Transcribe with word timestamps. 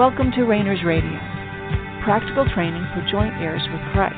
Welcome 0.00 0.32
to 0.32 0.44
Rainers 0.44 0.80
Radio, 0.82 1.12
practical 2.02 2.46
training 2.54 2.82
for 2.94 3.06
joint 3.12 3.34
heirs 3.34 3.60
with 3.70 3.82
Christ, 3.92 4.16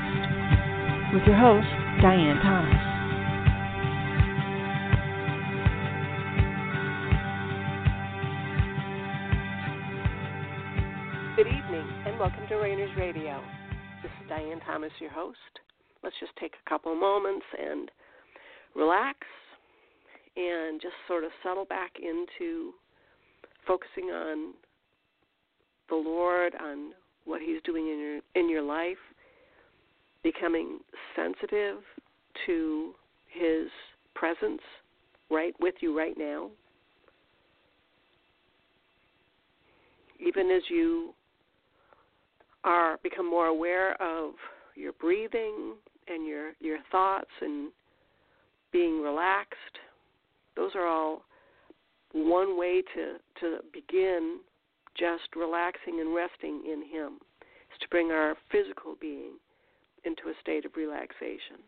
with 1.13 1.25
your 1.27 1.35
host, 1.35 1.67
Diane 2.01 2.39
Thomas. 2.39 2.83
Good 11.35 11.49
evening, 11.49 11.89
and 12.07 12.17
welcome 12.21 12.47
to 12.49 12.55
Rainers 12.59 12.97
Radio. 12.97 13.43
This 14.05 14.13
is 14.23 14.29
Diane 14.29 14.61
Thomas, 14.65 14.93
your 15.01 15.11
host. 15.11 15.37
Let's 16.05 16.15
just 16.21 16.37
take 16.39 16.55
a 16.65 16.71
couple 16.71 16.95
moments 16.95 17.47
and 17.61 17.91
relax 18.77 19.19
and 20.37 20.81
just 20.81 20.95
sort 21.09 21.25
of 21.25 21.33
settle 21.43 21.65
back 21.65 21.91
into 22.01 22.71
focusing 23.67 24.11
on 24.11 24.55
the 25.89 25.97
Lord, 25.97 26.55
on 26.61 26.93
what 27.25 27.41
He's 27.41 27.63
doing 27.65 27.89
in 27.89 27.99
your 27.99 28.21
in 28.35 28.51
your 28.51 28.63
life, 28.63 28.97
becoming 30.23 30.79
sensitive 31.17 31.79
to 32.47 32.93
His 33.29 33.69
presence 34.15 34.61
right 35.31 35.55
with 35.61 35.75
you 35.81 35.97
right 35.97 36.17
now. 36.17 36.51
Even 40.25 40.51
as 40.51 40.63
you 40.69 41.15
are 42.65 42.99
become 43.03 43.29
more 43.29 43.47
aware 43.47 44.01
of 44.01 44.35
your 44.77 44.93
breathing 44.93 45.75
and 46.09 46.27
your 46.27 46.53
your 46.61 46.79
thoughts 46.91 47.31
and 47.41 47.71
being 48.73 49.03
relaxed, 49.03 49.57
those 50.57 50.71
are 50.75 50.87
all 50.87 51.23
one 52.13 52.59
way 52.59 52.83
to 52.95 53.17
to 53.41 53.59
begin 53.73 54.39
just 54.99 55.35
relaxing 55.37 56.01
and 56.01 56.15
resting 56.15 56.63
in 56.67 56.83
Him 56.83 57.19
is 57.43 57.79
to 57.81 57.89
bring 57.89 58.11
our 58.11 58.37
physical 58.51 58.97
being 59.01 59.33
into 60.05 60.23
a 60.29 60.35
state 60.41 60.65
of 60.65 60.73
relaxation. 60.77 61.63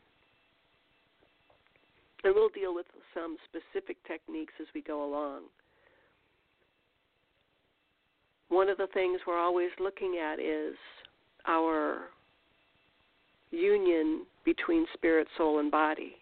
And 2.25 2.35
we'll 2.35 2.49
deal 2.49 2.75
with 2.75 2.87
some 3.13 3.37
specific 3.45 3.97
techniques 4.07 4.55
as 4.61 4.67
we 4.75 4.81
go 4.81 5.05
along. 5.05 5.43
One 8.49 8.69
of 8.69 8.79
the 8.79 8.89
things 8.95 9.21
we're 9.27 9.39
always 9.39 9.71
looking 9.79 10.19
at 10.23 10.39
is 10.41 10.75
our 11.47 12.09
union 13.51 14.25
between 14.45 14.87
spirit, 14.95 15.27
soul, 15.37 15.59
and 15.59 15.71
body. 15.71 16.15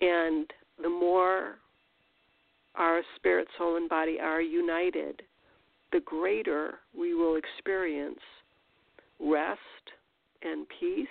And 0.00 0.50
the 0.82 0.88
more 0.88 1.56
our 2.74 3.02
spirit, 3.16 3.48
soul, 3.58 3.76
and 3.76 3.88
body 3.88 4.18
are 4.20 4.40
united, 4.40 5.22
the 5.92 6.00
greater 6.00 6.74
we 6.96 7.14
will 7.14 7.36
experience 7.36 8.20
rest 9.20 9.60
and 10.42 10.66
peace 10.80 11.06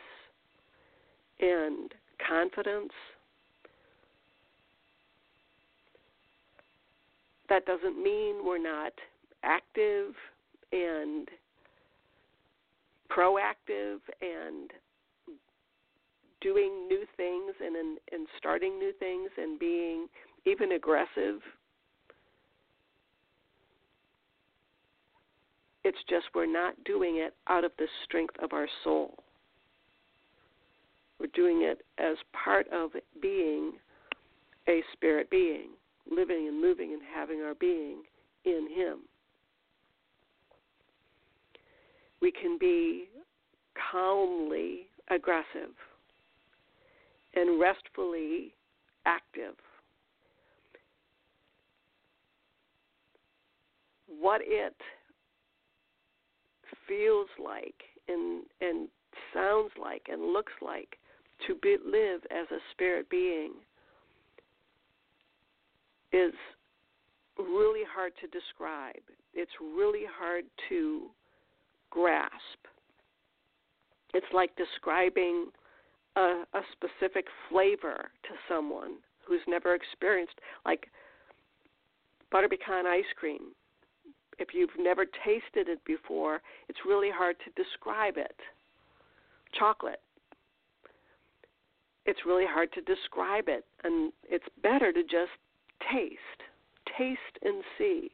and 1.39 1.93
confidence. 2.27 2.91
That 7.49 7.65
doesn't 7.65 8.01
mean 8.01 8.45
we're 8.45 8.61
not 8.61 8.93
active 9.43 10.13
and 10.71 11.27
proactive 13.09 13.97
and 14.21 14.71
doing 16.41 16.87
new 16.87 17.03
things 17.17 17.53
and, 17.63 17.75
and, 17.75 18.27
starting 18.37 18.79
new 18.79 18.93
things 18.99 19.29
and 19.37 19.59
being 19.59 20.07
even 20.45 20.73
aggressive. 20.73 21.39
It's 25.83 25.97
just 26.09 26.25
we're 26.35 26.51
not 26.51 26.75
doing 26.83 27.17
it 27.17 27.33
out 27.47 27.63
of 27.63 27.71
the 27.77 27.87
strength 28.05 28.35
of 28.41 28.53
our 28.53 28.67
soul. 28.83 29.15
We're 31.19 31.27
doing 31.33 31.61
it 31.63 31.83
as 31.97 32.17
part 32.33 32.67
of 32.71 32.91
being 33.21 33.73
a 34.67 34.81
spirit 34.93 35.29
being, 35.29 35.69
living 36.09 36.47
and 36.47 36.59
moving 36.59 36.93
and 36.93 37.01
having 37.13 37.41
our 37.41 37.55
being 37.55 38.03
in 38.45 38.67
Him. 38.75 38.99
We 42.21 42.31
can 42.31 42.57
be 42.59 43.05
calmly 43.91 44.87
aggressive 45.09 45.73
and 47.33 47.59
restfully 47.59 48.53
active 49.05 49.55
what 54.21 54.41
it 54.43 54.75
feels 56.87 57.27
like 57.43 57.75
and 58.07 58.43
and 58.61 58.87
sounds 59.33 59.71
like 59.81 60.07
and 60.11 60.33
looks 60.33 60.53
like 60.61 60.97
to 61.47 61.55
be, 61.55 61.77
live 61.83 62.21
as 62.29 62.45
a 62.51 62.59
spirit 62.71 63.09
being 63.09 63.53
is 66.13 66.33
really 67.37 67.83
hard 67.91 68.11
to 68.21 68.27
describe. 68.27 69.01
It's 69.33 69.51
really 69.59 70.03
hard 70.19 70.43
to 70.69 71.07
grasp. 71.89 72.67
It's 74.13 74.27
like 74.33 74.51
describing 74.55 75.47
a, 76.15 76.43
a 76.53 76.61
specific 76.73 77.25
flavor 77.49 78.11
to 78.23 78.29
someone 78.47 78.95
who's 79.25 79.41
never 79.47 79.73
experienced, 79.73 80.35
like 80.65 80.87
butter 82.31 82.49
pecan 82.49 82.85
ice 82.85 83.03
cream 83.15 83.53
if 84.41 84.55
you've 84.55 84.69
never 84.79 85.05
tasted 85.05 85.69
it 85.69 85.79
before, 85.85 86.41
it's 86.67 86.79
really 86.85 87.11
hard 87.11 87.35
to 87.45 87.63
describe 87.63 88.17
it. 88.17 88.35
Chocolate. 89.57 90.01
It's 92.07 92.25
really 92.25 92.47
hard 92.47 92.73
to 92.73 92.81
describe 92.81 93.47
it, 93.47 93.63
and 93.83 94.11
it's 94.27 94.47
better 94.63 94.91
to 94.91 95.03
just 95.03 95.37
taste. 95.91 96.17
Taste 96.97 97.37
and 97.43 97.63
see. 97.77 98.09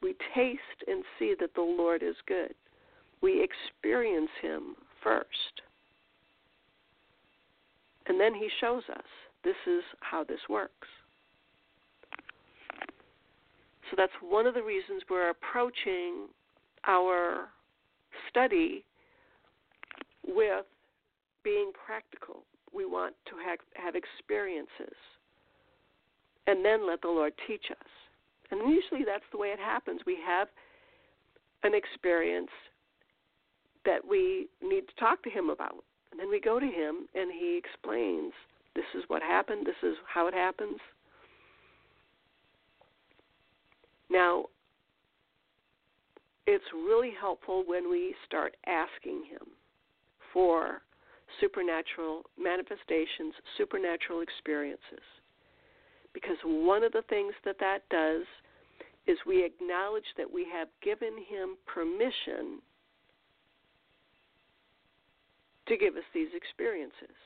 We 0.00 0.14
taste 0.34 0.88
and 0.88 1.04
see 1.18 1.34
that 1.38 1.54
the 1.54 1.60
Lord 1.60 2.02
is 2.02 2.16
good. 2.26 2.54
We 3.20 3.44
experience 3.44 4.30
Him 4.40 4.74
first. 5.04 5.60
And 8.06 8.18
then 8.18 8.34
He 8.34 8.48
shows 8.60 8.82
us 8.90 9.04
this 9.44 9.54
is 9.66 9.82
how 10.00 10.24
this 10.24 10.40
works. 10.48 10.88
So 13.92 13.96
that's 13.98 14.12
one 14.22 14.46
of 14.46 14.54
the 14.54 14.62
reasons 14.62 15.02
we're 15.10 15.28
approaching 15.28 16.28
our 16.86 17.48
study 18.30 18.86
with 20.26 20.64
being 21.44 21.72
practical. 21.84 22.44
We 22.74 22.86
want 22.86 23.14
to 23.26 23.32
have, 23.46 23.58
have 23.74 23.94
experiences 23.94 24.96
and 26.46 26.64
then 26.64 26.88
let 26.88 27.02
the 27.02 27.08
Lord 27.08 27.34
teach 27.46 27.66
us. 27.70 27.88
And 28.50 28.60
usually 28.72 29.04
that's 29.04 29.28
the 29.30 29.36
way 29.36 29.48
it 29.48 29.58
happens. 29.58 30.00
We 30.06 30.16
have 30.26 30.48
an 31.62 31.74
experience 31.74 32.50
that 33.84 34.00
we 34.08 34.48
need 34.62 34.88
to 34.88 34.94
talk 34.98 35.22
to 35.24 35.30
Him 35.30 35.50
about. 35.50 35.84
And 36.10 36.18
then 36.18 36.30
we 36.30 36.40
go 36.40 36.58
to 36.58 36.66
Him 36.66 37.08
and 37.14 37.30
He 37.30 37.60
explains 37.62 38.32
this 38.74 38.88
is 38.96 39.04
what 39.08 39.20
happened, 39.20 39.66
this 39.66 39.76
is 39.82 39.96
how 40.08 40.28
it 40.28 40.34
happens, 40.34 40.78
Now, 44.12 44.44
it's 46.46 46.64
really 46.74 47.12
helpful 47.18 47.64
when 47.66 47.90
we 47.90 48.14
start 48.26 48.54
asking 48.66 49.24
Him 49.30 49.48
for 50.34 50.82
supernatural 51.40 52.24
manifestations, 52.38 53.32
supernatural 53.56 54.20
experiences. 54.20 55.04
Because 56.12 56.36
one 56.44 56.84
of 56.84 56.92
the 56.92 57.02
things 57.08 57.32
that 57.46 57.56
that 57.60 57.88
does 57.88 58.26
is 59.06 59.16
we 59.26 59.44
acknowledge 59.44 60.04
that 60.18 60.30
we 60.30 60.46
have 60.52 60.68
given 60.82 61.16
Him 61.28 61.56
permission 61.66 62.60
to 65.68 65.76
give 65.78 65.96
us 65.96 66.02
these 66.12 66.28
experiences. 66.34 67.16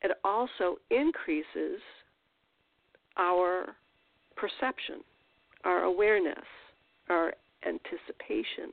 It 0.00 0.12
also 0.24 0.76
increases 0.90 1.80
our 3.16 3.74
perception, 4.36 5.00
our 5.64 5.82
awareness, 5.82 6.44
our 7.08 7.34
anticipation. 7.66 8.72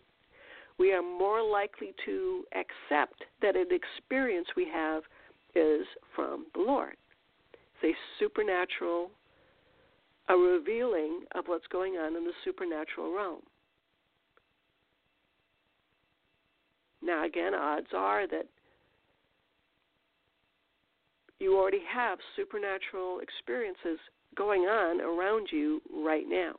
We 0.79 0.93
are 0.93 1.01
more 1.01 1.41
likely 1.41 1.93
to 2.05 2.43
accept 2.53 3.23
that 3.41 3.55
an 3.55 3.67
experience 3.71 4.47
we 4.55 4.67
have 4.73 5.03
is 5.55 5.85
from 6.15 6.45
the 6.55 6.61
Lord. 6.61 6.95
It's 7.83 7.95
a 7.95 8.23
supernatural, 8.23 9.11
a 10.29 10.35
revealing 10.35 11.21
of 11.35 11.45
what's 11.47 11.67
going 11.67 11.93
on 11.93 12.15
in 12.15 12.23
the 12.23 12.33
supernatural 12.43 13.13
realm. 13.13 13.41
Now, 17.03 17.25
again, 17.25 17.53
odds 17.53 17.87
are 17.95 18.27
that 18.27 18.45
you 21.39 21.57
already 21.57 21.81
have 21.91 22.19
supernatural 22.35 23.19
experiences 23.19 23.99
going 24.35 24.61
on 24.61 25.01
around 25.01 25.47
you 25.51 25.81
right 26.03 26.25
now. 26.27 26.53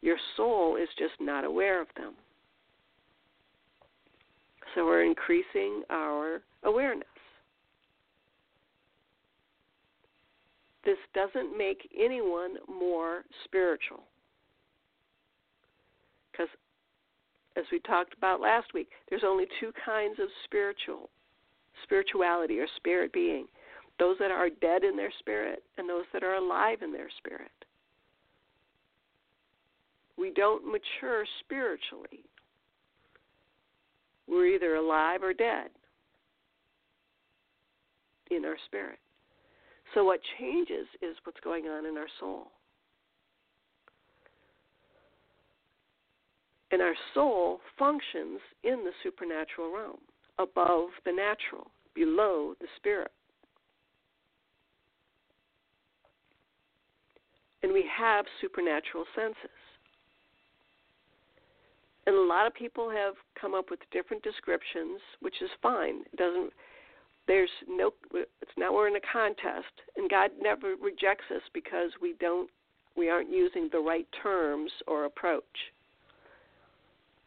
Your 0.00 0.16
soul 0.36 0.76
is 0.76 0.88
just 0.98 1.14
not 1.20 1.44
aware 1.44 1.80
of 1.80 1.88
them. 1.96 2.14
So 4.74 4.84
we're 4.84 5.04
increasing 5.04 5.82
our 5.90 6.42
awareness. 6.64 7.06
This 10.84 10.98
doesn't 11.14 11.56
make 11.56 11.88
anyone 11.98 12.56
more 12.68 13.22
spiritual. 13.44 14.02
Because, 16.30 16.48
as 17.56 17.64
we 17.72 17.78
talked 17.80 18.14
about 18.14 18.40
last 18.40 18.74
week, 18.74 18.88
there's 19.08 19.22
only 19.24 19.46
two 19.60 19.72
kinds 19.84 20.18
of 20.18 20.28
spiritual 20.44 21.08
spirituality 21.82 22.58
or 22.58 22.66
spirit 22.76 23.12
being 23.12 23.46
those 23.98 24.16
that 24.18 24.30
are 24.30 24.48
dead 24.60 24.84
in 24.84 24.96
their 24.96 25.12
spirit 25.20 25.62
and 25.78 25.88
those 25.88 26.04
that 26.12 26.22
are 26.22 26.34
alive 26.34 26.78
in 26.82 26.92
their 26.92 27.10
spirit. 27.18 27.50
We 30.16 30.32
don't 30.32 30.64
mature 30.64 31.24
spiritually. 31.40 32.24
We're 34.28 34.46
either 34.46 34.76
alive 34.76 35.22
or 35.22 35.32
dead 35.32 35.68
in 38.30 38.44
our 38.44 38.56
spirit. 38.66 38.98
So, 39.92 40.04
what 40.04 40.20
changes 40.38 40.86
is 41.02 41.16
what's 41.24 41.40
going 41.40 41.66
on 41.66 41.86
in 41.86 41.96
our 41.96 42.08
soul. 42.18 42.48
And 46.70 46.82
our 46.82 46.94
soul 47.12 47.60
functions 47.78 48.40
in 48.64 48.82
the 48.82 48.90
supernatural 49.02 49.72
realm, 49.72 49.98
above 50.38 50.88
the 51.04 51.12
natural, 51.12 51.70
below 51.94 52.54
the 52.60 52.66
spirit. 52.76 53.12
And 57.64 57.72
we 57.72 57.88
have 57.96 58.26
supernatural 58.42 59.06
senses. 59.16 59.56
And 62.06 62.14
a 62.14 62.20
lot 62.20 62.46
of 62.46 62.52
people 62.52 62.90
have 62.90 63.14
come 63.40 63.54
up 63.54 63.70
with 63.70 63.80
different 63.90 64.22
descriptions, 64.22 65.00
which 65.20 65.40
is 65.40 65.48
fine. 65.62 66.02
It 66.12 66.16
doesn't 66.16 66.52
there's 67.26 67.48
no 67.66 67.94
it's 68.12 68.50
not 68.58 68.74
we're 68.74 68.86
in 68.86 68.96
a 68.96 69.00
contest 69.10 69.72
and 69.96 70.10
God 70.10 70.30
never 70.38 70.74
rejects 70.76 71.24
us 71.34 71.40
because 71.54 71.90
we 72.02 72.14
don't 72.20 72.50
we 72.98 73.08
aren't 73.08 73.30
using 73.30 73.70
the 73.72 73.78
right 73.78 74.06
terms 74.22 74.70
or 74.86 75.06
approach. 75.06 75.72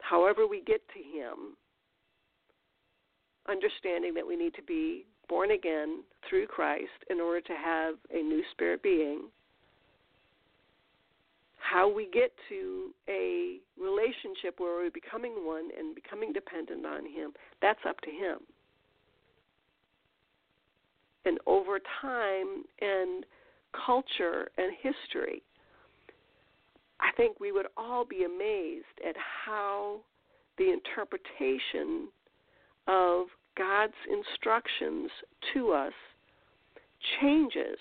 However 0.01 0.45
we 0.45 0.61
get 0.61 0.83
to 0.89 0.99
him 0.99 1.57
understanding 3.49 4.13
that 4.13 4.27
we 4.27 4.35
need 4.35 4.53
to 4.53 4.61
be 4.61 5.07
born 5.27 5.49
again 5.49 6.03
through 6.29 6.45
Christ 6.45 7.09
in 7.09 7.19
order 7.19 7.41
to 7.41 7.53
have 7.53 7.95
a 8.13 8.21
new 8.21 8.43
spirit 8.51 8.83
being 8.83 9.29
how 11.69 11.91
we 11.91 12.07
get 12.13 12.31
to 12.49 12.91
a 13.09 13.57
relationship 13.79 14.59
where 14.59 14.75
we're 14.75 14.91
becoming 14.91 15.45
one 15.45 15.69
and 15.77 15.95
becoming 15.95 16.31
dependent 16.31 16.85
on 16.85 17.05
Him, 17.05 17.31
that's 17.61 17.79
up 17.87 17.99
to 18.01 18.09
Him. 18.09 18.39
And 21.25 21.39
over 21.45 21.79
time 22.01 22.63
and 22.79 23.25
culture 23.85 24.49
and 24.57 24.71
history, 24.81 25.43
I 27.01 27.11
think 27.17 27.39
we 27.39 27.51
would 27.51 27.67
all 27.75 28.05
be 28.05 28.23
amazed 28.23 28.85
at 29.07 29.15
how 29.45 29.99
the 30.57 30.71
interpretation 30.71 32.07
of 32.87 33.27
God's 33.57 33.93
instructions 34.09 35.09
to 35.53 35.73
us 35.73 35.93
changes 37.19 37.77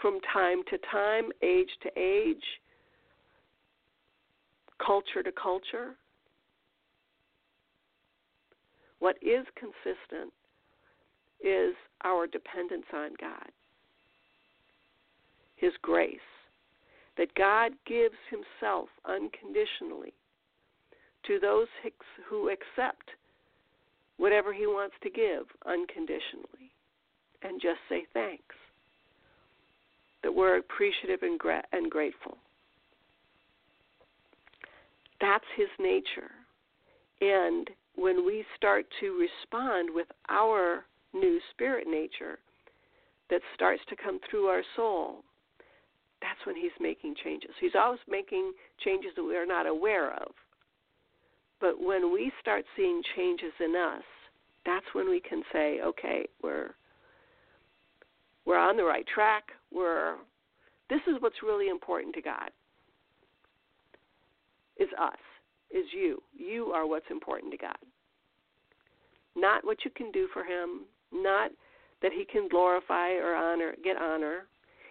from 0.00 0.20
time 0.32 0.62
to 0.70 0.78
time, 0.90 1.30
age 1.42 1.70
to 1.82 1.90
age, 1.96 2.44
culture 4.84 5.22
to 5.22 5.32
culture. 5.32 5.94
What 9.00 9.16
is 9.22 9.46
consistent 9.56 10.32
is 11.40 11.74
our 12.04 12.26
dependence 12.26 12.86
on 12.92 13.10
God, 13.20 13.50
His 15.56 15.72
grace, 15.82 16.18
that 17.16 17.34
God 17.34 17.72
gives 17.86 18.16
Himself 18.30 18.88
unconditionally 19.04 20.14
to 21.26 21.38
those 21.40 21.66
who 22.28 22.50
accept 22.50 23.10
whatever 24.16 24.52
He 24.52 24.66
wants 24.66 24.96
to 25.02 25.10
give 25.10 25.46
unconditionally 25.66 26.72
and 27.42 27.60
just 27.60 27.78
say 27.88 28.04
thanks 28.12 28.54
that 30.22 30.34
we're 30.34 30.58
appreciative 30.58 31.22
and, 31.22 31.38
gra- 31.38 31.64
and 31.72 31.90
grateful. 31.90 32.38
That's 35.20 35.44
his 35.56 35.68
nature. 35.78 36.30
And 37.20 37.68
when 37.96 38.24
we 38.24 38.44
start 38.56 38.86
to 39.00 39.18
respond 39.18 39.90
with 39.92 40.06
our 40.28 40.84
new 41.12 41.40
spirit 41.50 41.86
nature 41.88 42.38
that 43.30 43.40
starts 43.54 43.82
to 43.88 43.96
come 43.96 44.20
through 44.30 44.46
our 44.46 44.62
soul, 44.76 45.24
that's 46.20 46.44
when 46.46 46.56
he's 46.56 46.70
making 46.80 47.14
changes. 47.22 47.50
He's 47.60 47.74
always 47.76 48.00
making 48.08 48.52
changes 48.84 49.10
that 49.16 49.24
we 49.24 49.36
are 49.36 49.46
not 49.46 49.66
aware 49.66 50.14
of. 50.14 50.28
But 51.60 51.82
when 51.82 52.12
we 52.12 52.32
start 52.40 52.64
seeing 52.76 53.02
changes 53.16 53.52
in 53.58 53.74
us, 53.74 54.02
that's 54.64 54.86
when 54.92 55.08
we 55.08 55.20
can 55.20 55.42
say, 55.52 55.80
okay, 55.80 56.26
we're 56.42 56.70
we're 58.48 58.58
on 58.58 58.78
the 58.78 58.84
right 58.84 59.06
track. 59.14 59.44
We're 59.70 60.16
this 60.88 61.00
is 61.06 61.16
what's 61.20 61.42
really 61.42 61.68
important 61.68 62.14
to 62.14 62.22
God. 62.22 62.50
Is 64.78 64.88
us, 64.98 65.18
is 65.70 65.84
you. 65.92 66.22
You 66.34 66.68
are 66.68 66.86
what's 66.86 67.10
important 67.10 67.52
to 67.52 67.58
God. 67.58 67.76
Not 69.36 69.66
what 69.66 69.84
you 69.84 69.90
can 69.94 70.10
do 70.12 70.28
for 70.32 70.42
him, 70.42 70.86
not 71.12 71.50
that 72.00 72.12
he 72.12 72.24
can 72.24 72.48
glorify 72.48 73.10
or 73.10 73.34
honor, 73.34 73.74
get 73.84 73.98
honor. 73.98 74.46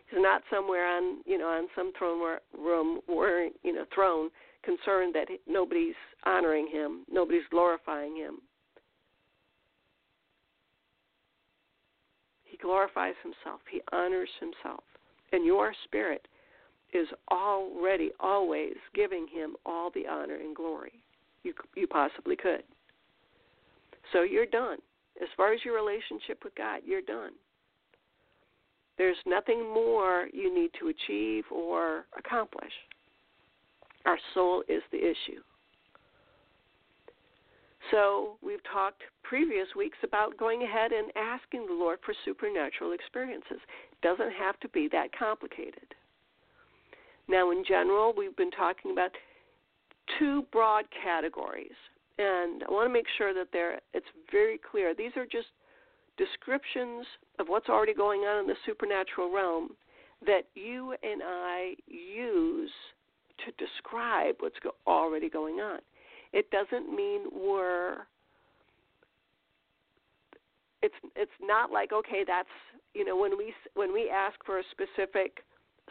He's 0.10 0.20
not 0.22 0.44
somewhere 0.54 0.86
on, 0.86 1.22
you 1.26 1.40
know, 1.40 1.48
on 1.48 1.68
some 1.76 1.92
throne 1.98 2.38
room, 2.58 3.00
or 3.08 3.50
you 3.64 3.74
know, 3.74 3.86
throne, 3.94 4.30
concerned 4.64 5.16
that 5.16 5.30
nobody's 5.48 5.96
honoring 6.26 6.68
him, 6.72 7.06
nobody's 7.12 7.48
glorifying 7.50 8.16
him. 8.16 8.38
He 12.58 12.64
glorifies 12.64 13.16
himself. 13.24 13.62
He 13.70 13.82
honors 13.92 14.30
himself. 14.40 14.84
And 15.32 15.46
your 15.46 15.74
spirit 15.84 16.28
is 16.94 17.08
already 17.32 18.12
always 18.20 18.76
giving 18.96 19.28
him 19.28 19.56
all 19.66 19.92
the 19.94 20.08
honor 20.08 20.36
and 20.36 20.56
glory 20.56 20.94
you 21.44 21.54
you 21.76 21.88
possibly 21.88 22.36
could. 22.36 22.64
So 24.14 24.24
you're 24.24 24.46
done. 24.46 24.78
As 25.22 25.28
far 25.36 25.54
as 25.54 25.60
your 25.66 25.76
relationship 25.76 26.44
with 26.44 26.56
God, 26.56 26.82
you're 26.86 27.02
done. 27.02 27.32
There's 28.98 29.18
nothing 29.26 29.62
more 29.74 30.28
you 30.34 30.54
need 30.54 30.72
to 30.80 30.90
achieve 30.90 31.44
or 31.52 32.06
accomplish. 32.18 32.72
Our 34.06 34.18
soul 34.34 34.64
is 34.68 34.82
the 34.92 34.98
issue. 34.98 35.42
So 37.92 38.38
we've 38.42 38.64
talked 38.72 39.04
previous 39.24 39.68
weeks 39.76 39.98
about 40.04 40.38
going 40.38 40.64
ahead 40.64 40.92
and 40.92 41.12
asking 41.16 41.68
the 41.68 41.74
Lord 41.74 42.00
for 42.06 42.14
supernatural 42.26 42.92
experiences. 42.94 43.60
It 43.92 44.02
doesn't 44.02 44.34
have 44.34 44.60
to 44.62 44.70
be 44.70 44.90
that 44.92 45.18
complicated. 45.18 45.96
Now, 47.28 47.52
in 47.52 47.64
general, 47.68 48.14
we've 48.18 48.36
been 48.36 48.52
talking 48.52 48.92
about 48.92 49.12
two 50.18 50.44
broad 50.52 50.86
categories, 51.04 51.76
and 52.18 52.64
I 52.64 52.72
want 52.72 52.90
to 52.90 52.94
make 52.94 53.08
sure 53.18 53.34
that 53.34 53.48
they're, 53.52 53.80
it's 53.94 54.08
very 54.32 54.60
clear. 54.60 54.96
These 54.96 55.12
are 55.16 55.26
just 55.26 55.48
descriptions 56.18 57.06
of 57.40 57.48
what's 57.48 57.70
already 57.70 57.94
going 57.94 58.22
on 58.22 58.42
in 58.42 58.48
the 58.48 58.56
supernatural 58.66 59.32
realm 59.32 59.70
that 60.26 60.44
you 60.56 60.96
and 61.04 61.22
I 61.24 61.76
use 61.88 62.72
to 63.46 63.66
describe 63.66 64.36
what's 64.40 64.56
already 64.88 65.30
going 65.30 65.56
on. 65.56 65.80
It 66.34 66.50
doesn't 66.52 66.94
mean 66.94 67.22
we're 67.34 67.98
it's 70.84 70.96
it's 71.16 71.32
not 71.42 71.72
like 71.72 71.92
okay 71.92 72.24
that's 72.26 72.50
you 72.94 73.04
know 73.04 73.18
when 73.18 73.38
we 73.38 73.54
when 73.74 73.94
we 73.94 74.10
ask 74.10 74.36
for 74.46 74.60
a 74.60 74.64
specific 74.72 75.44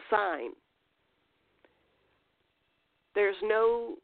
sign 0.09 0.51
there's 3.15 3.35
no 3.43 3.95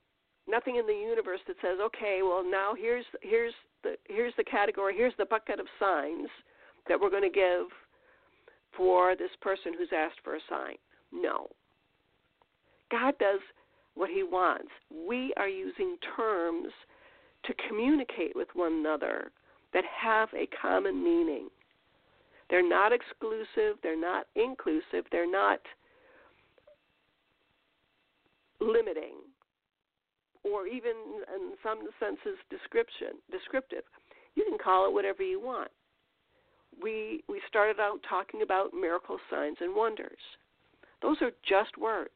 nothing 0.49 0.75
in 0.75 0.85
the 0.85 0.93
universe 0.93 1.39
that 1.47 1.55
says 1.61 1.77
okay 1.81 2.19
well 2.21 2.43
now 2.43 2.73
here's 2.77 3.05
here's 3.21 3.53
the 3.83 3.95
here's 4.09 4.33
the 4.35 4.43
category 4.43 4.93
here's 4.95 5.13
the 5.17 5.25
bucket 5.25 5.59
of 5.59 5.67
signs 5.79 6.27
that 6.87 6.99
we're 6.99 7.09
going 7.09 7.23
to 7.23 7.29
give 7.29 7.67
for 8.75 9.15
this 9.15 9.29
person 9.41 9.73
who's 9.77 9.89
asked 9.95 10.19
for 10.23 10.35
a 10.35 10.39
sign. 10.49 10.75
No. 11.11 11.47
God 12.91 13.13
does 13.19 13.39
what 13.95 14.09
he 14.09 14.23
wants. 14.23 14.69
We 14.89 15.33
are 15.37 15.47
using 15.47 15.97
terms 16.15 16.69
to 17.45 17.53
communicate 17.67 18.35
with 18.35 18.47
one 18.53 18.73
another 18.73 19.31
that 19.73 19.83
have 20.01 20.29
a 20.33 20.47
common 20.61 21.03
meaning, 21.03 21.49
They're 22.49 22.67
not 22.67 22.91
exclusive, 22.93 23.77
they're 23.81 23.99
not 23.99 24.27
inclusive, 24.35 25.05
they're 25.11 25.29
not 25.29 25.59
limiting 28.59 29.15
or 30.43 30.67
even 30.67 30.91
in 31.35 31.53
some 31.63 31.79
senses 31.99 32.37
description 32.49 33.19
descriptive. 33.31 33.83
You 34.35 34.45
can 34.47 34.57
call 34.57 34.87
it 34.87 34.93
whatever 34.93 35.23
you 35.23 35.39
want. 35.39 35.71
We 36.81 37.23
we 37.29 37.41
started 37.47 37.79
out 37.79 37.99
talking 38.07 38.41
about 38.41 38.73
miracle 38.73 39.17
signs 39.29 39.57
and 39.61 39.75
wonders. 39.75 40.19
Those 41.01 41.17
are 41.21 41.31
just 41.47 41.77
words. 41.77 42.11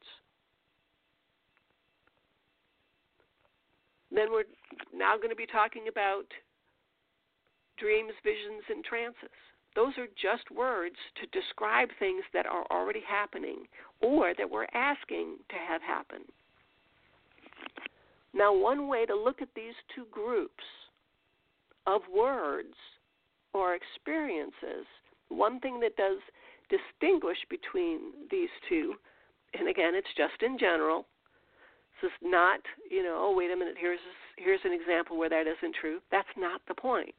Then 4.12 4.32
we're 4.32 4.50
now 4.94 5.18
going 5.18 5.30
to 5.30 5.36
be 5.36 5.46
talking 5.46 5.88
about 5.90 6.26
dreams, 7.78 8.14
visions, 8.24 8.64
and 8.70 8.84
trances. 8.84 9.36
Those 9.76 9.94
are 9.98 10.08
just 10.20 10.50
words 10.50 10.96
to 11.22 11.40
describe 11.40 11.90
things 12.00 12.24
that 12.34 12.46
are 12.48 12.66
already 12.72 13.02
happening 13.08 13.68
or 14.02 14.34
that 14.38 14.50
we're 14.50 14.68
asking 14.74 15.38
to 15.50 15.56
have 15.56 15.82
happen. 15.82 16.26
Now, 18.34 18.54
one 18.54 18.88
way 18.88 19.06
to 19.06 19.16
look 19.16 19.42
at 19.42 19.50
these 19.56 19.74
two 19.96 20.06
groups 20.12 20.64
of 21.86 22.02
words 22.14 22.74
or 23.54 23.76
experiences, 23.76 24.86
one 25.30 25.60
thing 25.60 25.80
that 25.80 25.96
does 25.96 26.20
distinguish 26.70 27.38
between 27.50 28.00
these 28.30 28.50
two, 28.68 28.96
and 29.58 29.70
again, 29.70 29.94
it's 29.96 30.08
just 30.18 30.42
in 30.42 30.58
general. 30.58 31.06
This 32.02 32.10
is 32.10 32.18
not, 32.22 32.60
you 32.90 33.04
know, 33.04 33.18
oh 33.20 33.36
wait 33.36 33.52
a 33.52 33.56
minute, 33.56 33.76
here's 33.80 34.00
here's 34.38 34.60
an 34.64 34.74
example 34.74 35.18
where 35.18 35.30
that 35.30 35.46
isn't 35.48 35.76
true. 35.80 36.00
That's 36.12 36.28
not 36.38 36.62
the 36.68 36.76
point. 36.76 37.14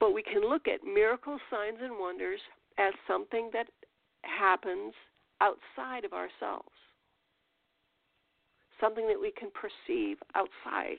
But 0.00 0.12
we 0.12 0.22
can 0.22 0.42
look 0.42 0.68
at 0.68 0.84
miracle 0.84 1.38
signs 1.50 1.78
and 1.82 1.98
wonders 1.98 2.40
as 2.78 2.92
something 3.06 3.50
that 3.52 3.68
happens 4.22 4.92
outside 5.40 6.04
of 6.04 6.12
ourselves. 6.12 6.68
Something 8.80 9.06
that 9.08 9.20
we 9.20 9.32
can 9.32 9.50
perceive 9.50 10.18
outside 10.34 10.98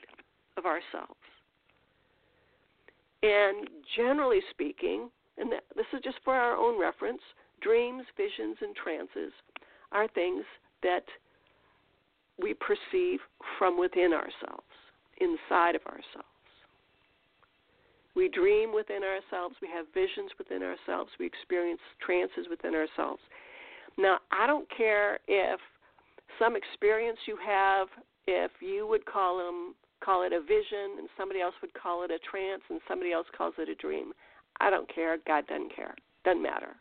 of 0.56 0.64
ourselves. 0.64 1.20
And 3.22 3.68
generally 3.96 4.40
speaking, 4.50 5.10
and 5.38 5.50
this 5.50 5.86
is 5.92 6.00
just 6.02 6.18
for 6.24 6.34
our 6.34 6.56
own 6.56 6.80
reference, 6.80 7.20
dreams, 7.60 8.04
visions, 8.16 8.56
and 8.60 8.74
trances 8.74 9.32
are 9.92 10.08
things 10.08 10.44
that 10.82 11.04
we 12.40 12.54
perceive 12.54 13.20
from 13.58 13.78
within 13.78 14.12
ourselves, 14.12 14.68
inside 15.18 15.74
of 15.74 15.82
ourselves. 15.86 16.28
We 18.14 18.28
dream 18.28 18.74
within 18.74 19.02
ourselves, 19.04 19.56
we 19.60 19.68
have 19.68 19.86
visions 19.92 20.30
within 20.38 20.62
ourselves, 20.62 21.10
we 21.20 21.26
experience 21.26 21.80
trances 22.04 22.46
within 22.48 22.74
ourselves. 22.74 23.20
Now, 23.98 24.18
I 24.32 24.46
don't 24.46 24.68
care 24.74 25.18
if 25.28 25.60
some 26.38 26.56
experience 26.56 27.18
you 27.26 27.36
have, 27.44 27.88
if 28.26 28.50
you 28.60 28.86
would 28.86 29.04
call 29.06 29.38
them 29.38 29.74
call 30.04 30.24
it 30.24 30.32
a 30.32 30.40
vision 30.40 30.98
and 30.98 31.08
somebody 31.16 31.40
else 31.40 31.54
would 31.62 31.72
call 31.74 32.04
it 32.04 32.10
a 32.10 32.18
trance 32.30 32.62
and 32.70 32.80
somebody 32.88 33.12
else 33.12 33.26
calls 33.36 33.54
it 33.58 33.68
a 33.68 33.74
dream. 33.74 34.12
I 34.60 34.70
don't 34.70 34.92
care. 34.92 35.18
God 35.26 35.46
doesn't 35.46 35.74
care. 35.74 35.94
Doesn't 36.24 36.42
matter. 36.42 36.76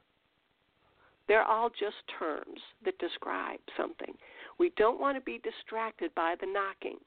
They're 1.27 1.43
all 1.43 1.69
just 1.69 1.95
terms 2.19 2.59
that 2.83 2.97
describe 2.99 3.59
something. 3.77 4.13
We 4.57 4.71
don't 4.77 4.99
want 4.99 5.17
to 5.17 5.21
be 5.21 5.39
distracted 5.43 6.13
by 6.15 6.35
the 6.39 6.47
knocking. 6.47 6.97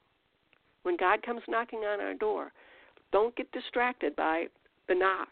When 0.83 0.97
God 0.97 1.23
comes 1.23 1.41
knocking 1.47 1.79
on 1.79 1.99
our 1.99 2.13
door, 2.13 2.51
don't 3.11 3.35
get 3.35 3.51
distracted 3.51 4.15
by 4.15 4.45
the 4.87 4.95
knock. 4.95 5.29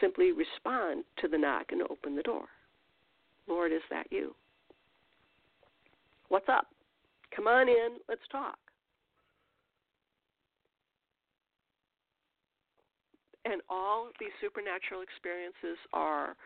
Simply 0.00 0.32
respond 0.32 1.04
to 1.20 1.28
the 1.28 1.38
knock 1.38 1.66
and 1.70 1.82
open 1.82 2.16
the 2.16 2.22
door. 2.22 2.46
Lord, 3.46 3.72
is 3.72 3.82
that 3.90 4.06
you? 4.10 4.34
What's 6.28 6.48
up? 6.48 6.68
Come 7.34 7.46
on 7.46 7.68
in, 7.68 7.98
let's 8.08 8.20
talk. 8.30 8.56
And 13.44 13.60
all 13.68 14.10
these 14.20 14.30
supernatural 14.40 15.02
experiences 15.02 15.78
are 15.92 16.36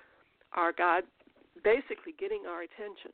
are 0.53 0.73
God 0.73 1.03
basically 1.65 2.15
getting 2.19 2.43
our 2.49 2.63
attention. 2.63 3.11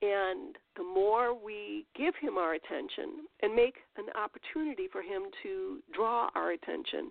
And 0.00 0.56
the 0.76 0.84
more 0.84 1.34
we 1.34 1.84
give 1.96 2.14
him 2.20 2.38
our 2.38 2.54
attention 2.54 3.26
and 3.42 3.54
make 3.54 3.74
an 3.96 4.04
opportunity 4.14 4.88
for 4.90 5.02
him 5.02 5.22
to 5.42 5.78
draw 5.92 6.28
our 6.34 6.52
attention, 6.52 7.10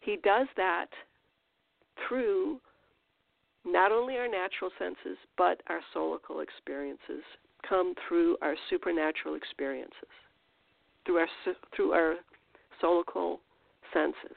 he 0.00 0.16
does 0.22 0.46
that 0.56 0.86
through 2.06 2.60
not 3.64 3.90
only 3.90 4.16
our 4.16 4.28
natural 4.28 4.70
senses, 4.78 5.18
but 5.36 5.60
our 5.68 5.80
soulical 5.94 6.42
experiences 6.42 7.22
come 7.68 7.94
through 8.06 8.36
our 8.42 8.54
supernatural 8.70 9.34
experiences, 9.34 10.08
through 11.04 11.16
our 11.18 11.28
through 11.74 11.92
our 11.92 12.14
soulical 12.82 13.38
senses. 13.92 14.36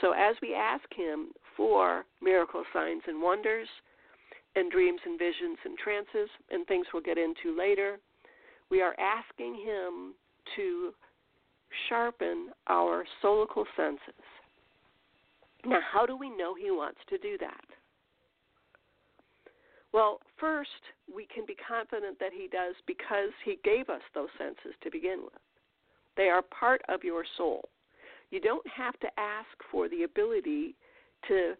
So 0.00 0.12
as 0.12 0.36
we 0.42 0.54
ask 0.54 0.84
Him 0.94 1.28
for 1.56 2.04
miracle 2.20 2.64
signs 2.72 3.02
and 3.06 3.22
wonders, 3.22 3.68
and 4.56 4.70
dreams 4.70 5.00
and 5.04 5.18
visions 5.18 5.58
and 5.64 5.76
trances, 5.78 6.30
and 6.50 6.66
things 6.66 6.86
we'll 6.92 7.02
get 7.02 7.18
into 7.18 7.56
later, 7.56 7.98
we 8.70 8.80
are 8.80 8.94
asking 8.98 9.54
Him 9.54 10.14
to 10.56 10.92
sharpen 11.88 12.50
our 12.68 13.04
soulical 13.22 13.64
senses. 13.76 14.24
Now, 15.66 15.80
how 15.92 16.06
do 16.06 16.16
we 16.16 16.30
know 16.30 16.54
He 16.54 16.70
wants 16.70 17.00
to 17.08 17.18
do 17.18 17.36
that? 17.38 17.64
Well, 19.92 20.20
first, 20.38 20.70
we 21.12 21.26
can 21.32 21.46
be 21.46 21.54
confident 21.54 22.18
that 22.18 22.32
He 22.32 22.48
does 22.48 22.74
because 22.86 23.30
He 23.44 23.58
gave 23.64 23.88
us 23.88 24.02
those 24.14 24.28
senses 24.38 24.74
to 24.82 24.90
begin 24.90 25.20
with. 25.22 25.40
They 26.16 26.28
are 26.28 26.42
part 26.42 26.82
of 26.88 27.04
your 27.04 27.24
soul. 27.36 27.68
You 28.30 28.40
don't 28.40 28.66
have 28.66 28.98
to 29.00 29.08
ask 29.18 29.48
for 29.70 29.88
the 29.88 30.02
ability 30.02 30.74
to 31.28 31.54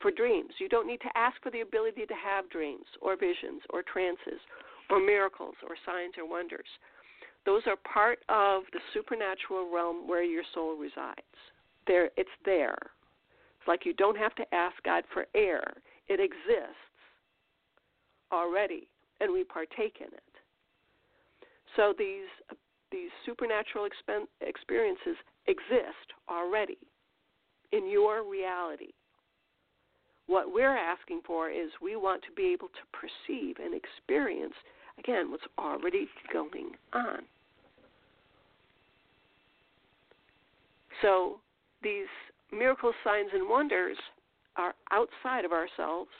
for 0.00 0.10
dreams. 0.10 0.52
You 0.58 0.68
don't 0.68 0.86
need 0.86 1.00
to 1.00 1.16
ask 1.16 1.40
for 1.42 1.50
the 1.50 1.60
ability 1.60 2.06
to 2.06 2.14
have 2.14 2.50
dreams 2.50 2.86
or 3.00 3.16
visions 3.16 3.62
or 3.70 3.82
trances 3.82 4.40
or 4.90 5.00
miracles 5.00 5.54
or 5.62 5.76
signs 5.86 6.14
or 6.18 6.28
wonders. 6.28 6.66
Those 7.46 7.62
are 7.66 7.76
part 7.76 8.20
of 8.28 8.62
the 8.72 8.80
supernatural 8.92 9.70
realm 9.72 10.08
where 10.08 10.22
your 10.22 10.44
soul 10.54 10.76
resides. 10.76 11.20
There 11.86 12.10
it's 12.16 12.30
there. 12.44 12.78
It's 13.58 13.68
like 13.68 13.84
you 13.84 13.92
don't 13.94 14.16
have 14.16 14.34
to 14.36 14.54
ask 14.54 14.74
God 14.84 15.04
for 15.12 15.26
air. 15.34 15.74
It 16.08 16.20
exists 16.20 16.94
already, 18.32 18.88
and 19.20 19.32
we 19.32 19.44
partake 19.44 19.98
in 20.00 20.08
it. 20.08 20.22
So 21.76 21.92
these 21.96 22.28
these 22.90 23.10
supernatural 23.26 23.88
expen- 23.88 24.28
experiences 24.40 25.16
exist 25.46 26.08
already 26.30 26.78
in 27.72 27.90
your 27.90 28.22
reality. 28.22 28.92
What 30.26 30.52
we're 30.52 30.76
asking 30.76 31.20
for 31.26 31.50
is 31.50 31.70
we 31.82 31.96
want 31.96 32.22
to 32.22 32.32
be 32.34 32.52
able 32.52 32.68
to 32.68 32.84
perceive 32.92 33.56
and 33.62 33.74
experience, 33.74 34.54
again, 34.98 35.30
what's 35.30 35.44
already 35.58 36.08
going 36.32 36.72
on. 36.92 37.20
So 41.02 41.40
these 41.82 42.06
miracle 42.50 42.92
signs 43.02 43.30
and 43.34 43.48
wonders 43.48 43.98
are 44.56 44.74
outside 44.92 45.44
of 45.44 45.52
ourselves 45.52 46.10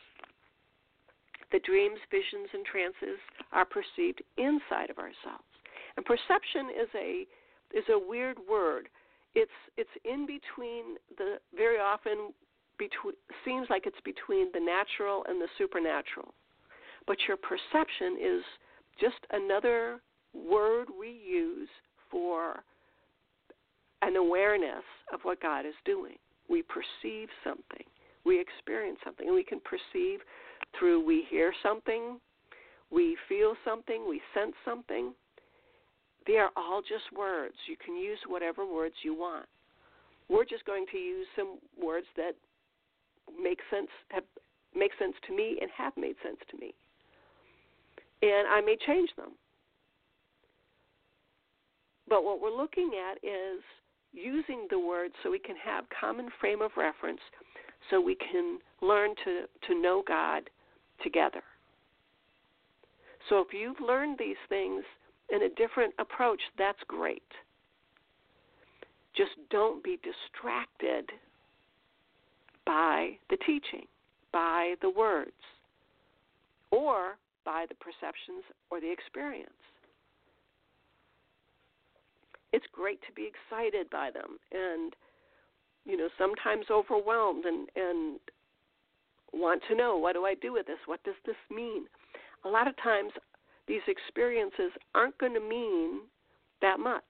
the 1.55 1.61
dreams, 1.61 1.99
visions, 2.11 2.49
and 2.53 2.67
trances 2.67 3.19
are 3.53 3.65
perceived 3.65 4.21
inside 4.37 4.91
of 4.91 4.99
ourselves. 4.99 5.47
And 5.97 6.05
perception 6.05 6.67
is 6.75 6.89
a 6.99 7.27
is 7.71 7.85
a 7.89 7.99
weird 7.99 8.39
word. 8.51 8.89
It's 9.37 9.55
it's 9.77 9.97
in 10.05 10.27
between 10.27 10.99
the 11.17 11.39
very 11.55 11.79
often 11.79 12.35
between 12.79 13.15
seems 13.45 13.67
like 13.71 13.87
it's 13.87 14.01
between 14.05 14.51
the 14.53 14.61
natural 14.61 15.25
and 15.29 15.41
the 15.41 15.49
supernatural. 15.59 16.35
But 17.07 17.19
your 17.29 17.37
perception 17.37 18.17
is 18.21 18.43
just 19.01 19.19
another 19.31 20.01
word 20.33 20.89
we 20.99 21.21
use 21.27 21.69
for 22.11 22.63
an 24.03 24.17
awareness 24.17 24.85
of 25.13 25.21
what 25.23 25.41
God 25.41 25.67
is 25.67 25.75
doing. 25.85 26.17
We 26.49 26.63
perceive 26.63 27.29
something, 27.43 27.87
we 28.25 28.41
experience 28.41 28.99
something, 29.05 29.27
and 29.27 29.35
we 29.35 29.45
can 29.45 29.61
perceive 29.61 30.21
through 30.79 31.05
we 31.05 31.25
hear 31.31 31.53
something, 31.63 32.19
we 32.91 33.17
feel 33.29 33.55
something, 33.65 34.07
we 34.09 34.21
sense 34.35 34.55
something. 34.65 35.15
They 36.27 36.37
are 36.37 36.51
all 36.57 36.81
just 36.81 37.17
words. 37.17 37.55
You 37.69 37.77
can 37.85 37.97
use 37.97 38.19
whatever 38.27 38.65
words 38.67 38.95
you 39.03 39.15
want. 39.15 39.47
We're 40.29 40.45
just 40.45 40.65
going 40.65 40.87
to 40.93 40.99
use 40.99 41.27
some 41.37 41.59
words 41.81 42.07
that 42.17 42.35
make 43.41 43.59
sense 43.71 43.89
have 44.09 44.25
make 44.75 44.93
sense 44.99 45.15
to 45.27 45.37
me 45.37 45.59
and 45.61 45.71
have 45.77 45.93
made 45.97 46.17
sense 46.23 46.39
to 46.51 46.59
me. 46.59 46.75
And 48.23 48.49
I 48.49 48.61
may 48.61 48.77
change 48.87 49.11
them. 49.17 49.33
But 52.09 52.25
what 52.25 52.41
we're 52.41 52.55
looking 52.55 52.93
at 53.11 53.19
is 53.25 53.63
using 54.13 54.67
the 54.71 54.79
word 54.79 55.11
so 55.23 55.31
we 55.31 55.39
can 55.39 55.57
have 55.57 55.85
common 56.01 56.29
frame 56.41 56.63
of 56.63 56.71
reference 56.77 57.21
so 57.91 58.01
we 58.01 58.17
can 58.17 58.59
learn 58.81 59.15
to, 59.25 59.45
to 59.67 59.81
know 59.81 60.03
God 60.07 60.49
together. 61.03 61.43
So 63.29 63.41
if 63.41 63.49
you've 63.53 63.81
learned 63.81 64.19
these 64.19 64.37
things 64.49 64.85
in 65.31 65.43
a 65.43 65.49
different 65.51 65.95
approach, 65.99 66.41
that's 66.59 66.79
great. 66.87 67.23
Just 69.17 69.33
don't 69.51 69.83
be 69.83 69.99
distracted 70.03 71.11
by 72.67 73.11
the 73.31 73.37
teaching, 73.39 73.87
by 74.33 74.75
the 74.83 74.91
words, 74.91 75.33
or 76.71 77.17
by 77.45 77.67
the 77.69 77.75
perceptions 77.77 78.45
or 78.71 78.81
the 78.81 78.91
experience. 78.91 79.51
It's 82.53 82.67
great 82.73 83.01
to 83.03 83.13
be 83.15 83.29
excited 83.29 83.91
by 83.91 84.11
them 84.11 84.39
and 84.53 84.95
you 85.85 85.97
know 85.97 86.09
sometimes 86.17 86.67
overwhelmed 86.71 87.45
and 87.45 87.69
and 87.77 88.21
want 89.33 89.61
to 89.69 89.75
know 89.75 89.97
what 89.97 90.15
do 90.15 90.25
I 90.25 90.35
do 90.41 90.53
with 90.53 90.67
this? 90.67 90.79
What 90.87 91.03
does 91.03 91.19
this 91.27 91.37
mean? 91.51 91.87
A 92.45 92.49
lot 92.49 92.69
of 92.69 92.77
times 92.77 93.13
these 93.67 93.83
experiences 93.89 94.71
aren't 94.95 95.19
going 95.19 95.35
to 95.35 95.41
mean 95.41 96.01
that 96.63 96.79
much 96.79 97.03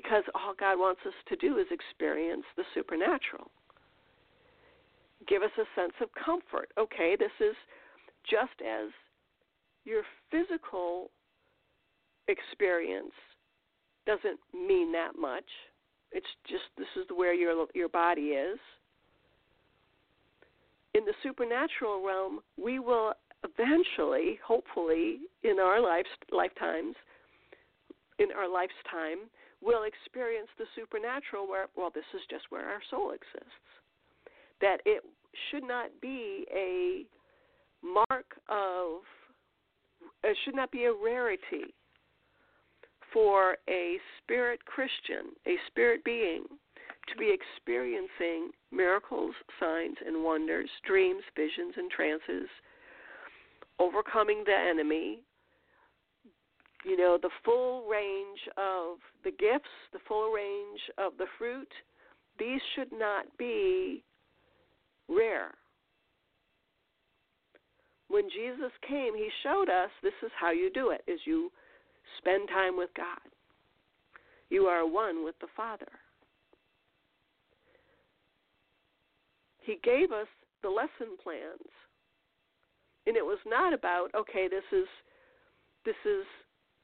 because 0.00 0.22
all 0.34 0.54
God 0.58 0.78
wants 0.78 1.00
us 1.04 1.14
to 1.28 1.36
do 1.36 1.58
is 1.58 1.66
experience 1.72 2.44
the 2.56 2.62
supernatural. 2.72 3.50
Give 5.26 5.42
us 5.42 5.50
a 5.58 5.66
sense 5.74 5.94
of 6.00 6.08
comfort. 6.24 6.68
Okay, 6.78 7.16
this 7.18 7.34
is 7.40 7.56
just 8.30 8.54
as 8.62 8.90
your 9.84 10.02
physical 10.30 11.10
experience 12.28 13.12
doesn't 14.06 14.38
mean 14.54 14.92
that 14.92 15.18
much. 15.18 15.44
It's 16.12 16.26
just 16.48 16.62
this 16.76 16.86
is 16.96 17.08
where 17.14 17.34
your 17.34 17.66
your 17.74 17.88
body 17.88 18.38
is. 18.38 18.58
In 20.94 21.04
the 21.04 21.12
supernatural 21.24 22.06
realm, 22.06 22.40
we 22.56 22.78
will 22.78 23.14
eventually, 23.42 24.38
hopefully, 24.46 25.18
in 25.42 25.58
our 25.58 25.80
lifetimes, 25.80 26.94
in 28.18 28.28
our 28.36 28.48
lifetime, 28.48 29.28
will 29.62 29.84
experience 29.84 30.48
the 30.58 30.66
supernatural 30.76 31.48
where, 31.48 31.66
well, 31.76 31.90
this 31.94 32.04
is 32.14 32.20
just 32.30 32.44
where 32.50 32.66
our 32.66 32.82
soul 32.90 33.10
exists. 33.10 33.68
That 34.60 34.78
it 34.84 35.02
should 35.50 35.64
not 35.64 35.90
be 36.00 36.46
a 36.54 37.04
mark 37.84 38.26
of, 38.48 39.02
it 40.24 40.36
should 40.44 40.54
not 40.54 40.70
be 40.70 40.84
a 40.84 40.92
rarity 40.92 41.74
for 43.12 43.56
a 43.68 43.96
spirit 44.22 44.64
Christian, 44.64 45.32
a 45.46 45.56
spirit 45.68 46.04
being, 46.04 46.44
to 47.08 47.16
be 47.18 47.32
experiencing 47.32 48.50
miracles, 48.70 49.34
signs, 49.58 49.96
and 50.06 50.22
wonders, 50.22 50.68
dreams, 50.86 51.22
visions, 51.34 51.74
and 51.76 51.90
trances, 51.90 52.48
overcoming 53.78 54.44
the 54.44 54.54
enemy, 54.54 55.20
you 56.84 56.96
know, 56.96 57.18
the 57.20 57.30
full 57.44 57.86
range 57.88 58.40
of 58.56 58.98
the 59.24 59.30
gifts, 59.30 59.68
the 59.92 59.98
full 60.06 60.30
range 60.32 60.80
of 60.96 61.12
the 61.18 61.26
fruit, 61.36 61.68
these 62.38 62.60
should 62.74 62.92
not 62.92 63.24
be 63.36 64.02
rare. 65.08 65.54
When 68.08 68.28
Jesus 68.30 68.72
came, 68.86 69.14
he 69.14 69.28
showed 69.42 69.68
us 69.68 69.90
this 70.02 70.12
is 70.24 70.30
how 70.38 70.50
you 70.50 70.70
do 70.72 70.90
it 70.90 71.02
is 71.06 71.20
you 71.24 71.50
spend 72.18 72.48
time 72.48 72.76
with 72.76 72.90
God. 72.96 73.18
You 74.50 74.64
are 74.64 74.86
one 74.86 75.24
with 75.24 75.34
the 75.40 75.48
Father. 75.56 75.90
He 79.60 79.78
gave 79.82 80.12
us 80.12 80.26
the 80.62 80.70
lesson 80.70 81.16
plans. 81.22 81.68
And 83.06 83.16
it 83.16 83.24
was 83.24 83.38
not 83.46 83.74
about, 83.74 84.08
okay, 84.14 84.48
this 84.48 84.64
is 84.72 84.86
this 85.84 85.96
is 86.04 86.24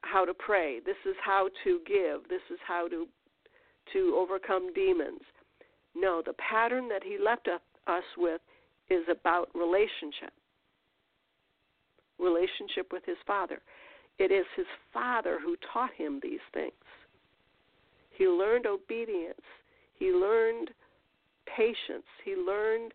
how 0.05 0.25
to 0.25 0.33
pray. 0.33 0.79
This 0.85 0.97
is 1.05 1.15
how 1.23 1.49
to 1.63 1.79
give. 1.85 2.29
This 2.29 2.41
is 2.51 2.59
how 2.65 2.87
to 2.87 3.07
to 3.93 4.15
overcome 4.17 4.73
demons. 4.73 5.21
No, 5.95 6.21
the 6.25 6.33
pattern 6.33 6.89
that 6.89 7.03
he 7.03 7.17
left 7.23 7.47
us 7.47 8.03
with 8.17 8.41
is 8.89 9.03
about 9.09 9.49
relationship. 9.53 10.33
Relationship 12.19 12.91
with 12.91 13.03
his 13.05 13.17
father. 13.27 13.61
It 14.17 14.31
is 14.31 14.45
his 14.55 14.65
father 14.93 15.39
who 15.43 15.55
taught 15.71 15.93
him 15.95 16.19
these 16.21 16.39
things. 16.53 16.73
He 18.11 18.25
learned 18.27 18.65
obedience. 18.65 19.41
He 19.99 20.07
learned 20.07 20.71
patience. 21.45 22.07
He 22.23 22.35
learned 22.35 22.93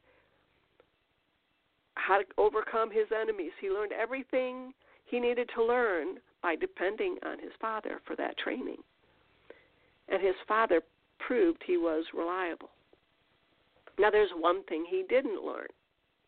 how 1.94 2.18
to 2.18 2.25
overcome 2.38 2.90
his 2.90 3.07
enemies. 3.14 3.53
He 3.61 3.70
learned 3.70 3.92
everything 3.92 4.73
he 5.05 5.20
needed 5.20 5.51
to 5.55 5.64
learn 5.64 6.16
by 6.42 6.57
depending 6.57 7.16
on 7.24 7.38
his 7.38 7.53
father 7.61 8.00
for 8.07 8.16
that 8.16 8.38
training. 8.38 8.79
And 10.09 10.22
his 10.22 10.35
father 10.48 10.81
proved 11.18 11.62
he 11.66 11.76
was 11.76 12.05
reliable. 12.14 12.70
Now, 13.98 14.11
there's 14.11 14.31
one 14.37 14.64
thing 14.64 14.85
he 14.88 15.05
didn't 15.09 15.44
learn 15.44 15.68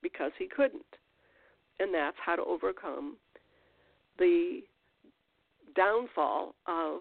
because 0.02 0.32
he 0.38 0.46
couldn't, 0.46 0.82
and 1.78 1.92
that's 1.94 2.16
how 2.24 2.36
to 2.36 2.44
overcome 2.44 3.16
the 4.18 4.60
downfall 5.74 6.54
of 6.66 7.00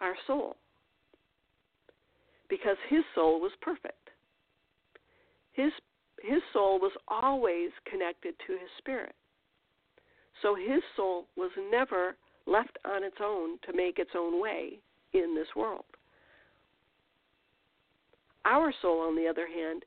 our 0.00 0.14
soul. 0.26 0.56
Because 2.48 2.76
his 2.88 3.02
soul 3.14 3.40
was 3.40 3.52
perfect. 3.60 4.10
His 5.52 5.72
his 6.22 6.40
soul 6.52 6.78
was 6.78 6.92
always 7.08 7.70
connected 7.90 8.34
to 8.46 8.52
his 8.52 8.70
spirit. 8.78 9.14
So 10.40 10.54
his 10.54 10.82
soul 10.94 11.26
was 11.36 11.50
never 11.70 12.14
left 12.46 12.78
on 12.84 13.04
its 13.04 13.16
own 13.20 13.58
to 13.66 13.76
make 13.76 13.98
its 13.98 14.10
own 14.16 14.40
way 14.40 14.78
in 15.12 15.34
this 15.34 15.48
world. 15.56 15.84
Our 18.44 18.72
soul, 18.82 19.00
on 19.00 19.16
the 19.16 19.28
other 19.28 19.46
hand, 19.46 19.84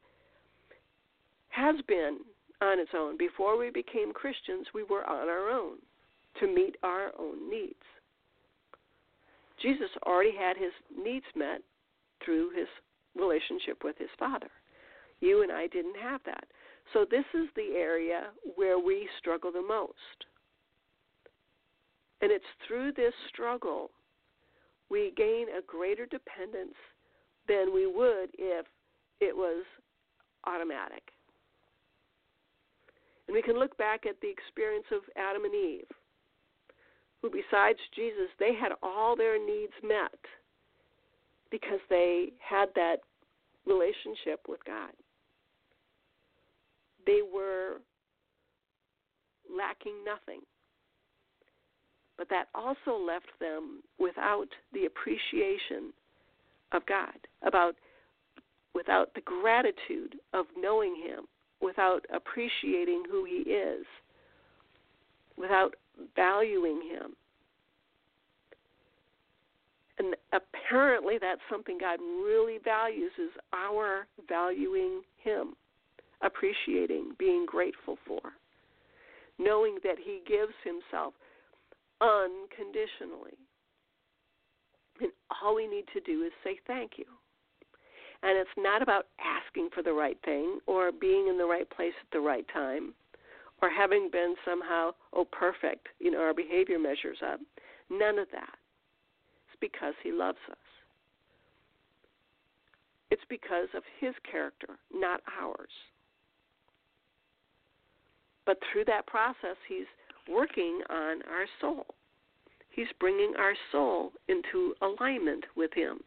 has 1.50 1.76
been 1.88 2.20
on 2.62 2.80
its 2.80 2.92
own. 2.96 3.18
Before 3.18 3.58
we 3.58 3.70
became 3.70 4.14
Christians, 4.14 4.68
we 4.74 4.84
were 4.84 5.08
on 5.10 5.28
our 5.28 5.50
own 5.50 5.78
to 6.40 6.48
meet 6.48 6.76
our 6.84 7.12
own 7.20 7.50
needs. 7.50 7.76
Jesus 9.62 9.90
already 10.06 10.36
had 10.36 10.58
his 10.58 10.72
needs 10.98 11.26
met 11.36 11.62
through 12.24 12.52
his 12.52 12.68
relationship 13.16 13.84
with 13.84 13.98
his 13.98 14.10
Father. 14.20 14.50
You 15.22 15.44
and 15.44 15.52
I 15.52 15.68
didn't 15.68 15.98
have 16.02 16.22
that. 16.26 16.46
So, 16.94 17.06
this 17.10 17.26
is 17.34 17.48
the 17.56 17.74
area 17.76 18.28
where 18.56 18.78
we 18.78 19.10
struggle 19.18 19.52
the 19.52 19.62
most. 19.62 20.26
And 22.22 22.32
it's 22.32 22.46
through 22.68 22.94
this 22.94 23.14
struggle 23.30 23.92
we 24.90 25.14
gain 25.18 25.48
a 25.58 25.62
greater 25.66 26.06
dependence 26.06 26.76
than 27.48 27.74
we 27.74 27.88
would 27.88 28.30
if 28.38 28.66
it 29.20 29.36
was 29.36 29.64
automatic. 30.46 31.04
And 33.28 33.34
we 33.36 33.42
can 33.42 33.58
look 33.58 33.76
back 33.78 34.06
at 34.06 34.20
the 34.22 34.30
experience 34.30 34.86
of 34.92 35.02
Adam 35.16 35.46
and 35.46 35.56
Eve, 35.56 35.88
who, 37.22 37.32
besides 37.32 37.80
Jesus, 37.96 38.30
they 38.40 38.54
had 38.54 38.74
all 38.84 39.16
their 39.16 39.44
needs 39.44 39.74
met 39.84 40.20
because 41.50 41.80
they 41.90 42.34
had 42.40 42.70
that 42.76 42.98
relationship 43.66 44.42
with 44.48 44.64
God. 44.66 44.92
They 47.08 47.22
were 47.22 47.78
lacking 49.50 50.04
nothing 50.06 50.42
but 52.18 52.30
that 52.30 52.48
also 52.56 52.98
left 52.98 53.28
them 53.40 53.82
without 54.00 54.48
the 54.74 54.86
appreciation 54.86 55.94
of 56.72 56.86
God, 56.86 57.16
about 57.46 57.76
without 58.74 59.14
the 59.16 59.22
gratitude 59.22 60.16
of 60.34 60.46
knowing 60.58 60.96
him, 60.96 61.26
without 61.62 62.06
appreciating 62.14 63.04
who 63.10 63.24
he 63.24 63.50
is, 63.50 63.86
without 65.38 65.76
valuing 66.16 66.82
him. 66.92 67.16
And 69.98 70.14
apparently 70.34 71.18
that's 71.20 71.40
something 71.50 71.78
God 71.80 72.00
really 72.02 72.58
values 72.64 73.12
is 73.18 73.32
our 73.54 74.08
valuing 74.28 75.02
him, 75.24 75.54
appreciating, 76.22 77.14
being 77.18 77.46
grateful 77.46 77.98
for, 78.06 78.20
knowing 79.40 79.78
that 79.84 79.96
he 80.04 80.20
gives 80.28 80.54
himself 80.66 81.14
unconditionally. 82.02 83.38
And 85.02 85.12
all 85.44 85.56
we 85.56 85.68
need 85.68 85.86
to 85.94 86.02
do 86.02 86.24
is 86.24 86.32
say 86.44 86.60
thank 86.68 86.94
you. 86.98 87.06
And 88.24 88.38
it's 88.38 88.50
not 88.58 88.82
about 88.82 89.08
asking 89.20 89.70
for 89.74 89.84
the 89.84 89.94
right 89.94 90.18
thing 90.26 90.60
or 90.68 90.92
being 90.92 91.28
in 91.28 91.38
the 91.38 91.46
right 91.46 91.70
place 91.70 91.94
at 92.02 92.12
the 92.12 92.20
right 92.20 92.46
time 92.54 92.94
or 93.62 93.70
having 93.70 94.10
been 94.12 94.36
somehow, 94.44 94.92
oh, 95.14 95.26
perfect, 95.26 95.88
you 96.00 96.12
know, 96.12 96.22
our 96.22 96.34
behavior 96.34 96.80
measures 96.80 97.18
up. 97.26 97.40
None 97.90 98.18
of 98.18 98.28
that. 98.32 98.56
It's 99.48 99.60
because 99.62 99.94
He 100.04 100.12
loves 100.12 100.40
us. 100.50 100.58
It's 103.12 103.24
because 103.30 103.68
of 103.76 103.84
His 104.00 104.14
character, 104.30 104.80
not 104.94 105.22
ours. 105.40 105.70
But 108.46 108.58
through 108.72 108.86
that 108.86 109.08
process, 109.08 109.58
He's 109.68 109.86
working 110.30 110.82
on 110.90 111.22
our 111.24 111.46
soul. 111.62 111.86
He's 112.72 112.88
bringing 113.00 113.34
our 113.38 113.54
soul 113.72 114.12
into 114.28 114.74
alignment 114.82 115.46
with 115.56 115.72
Him. 115.74 116.00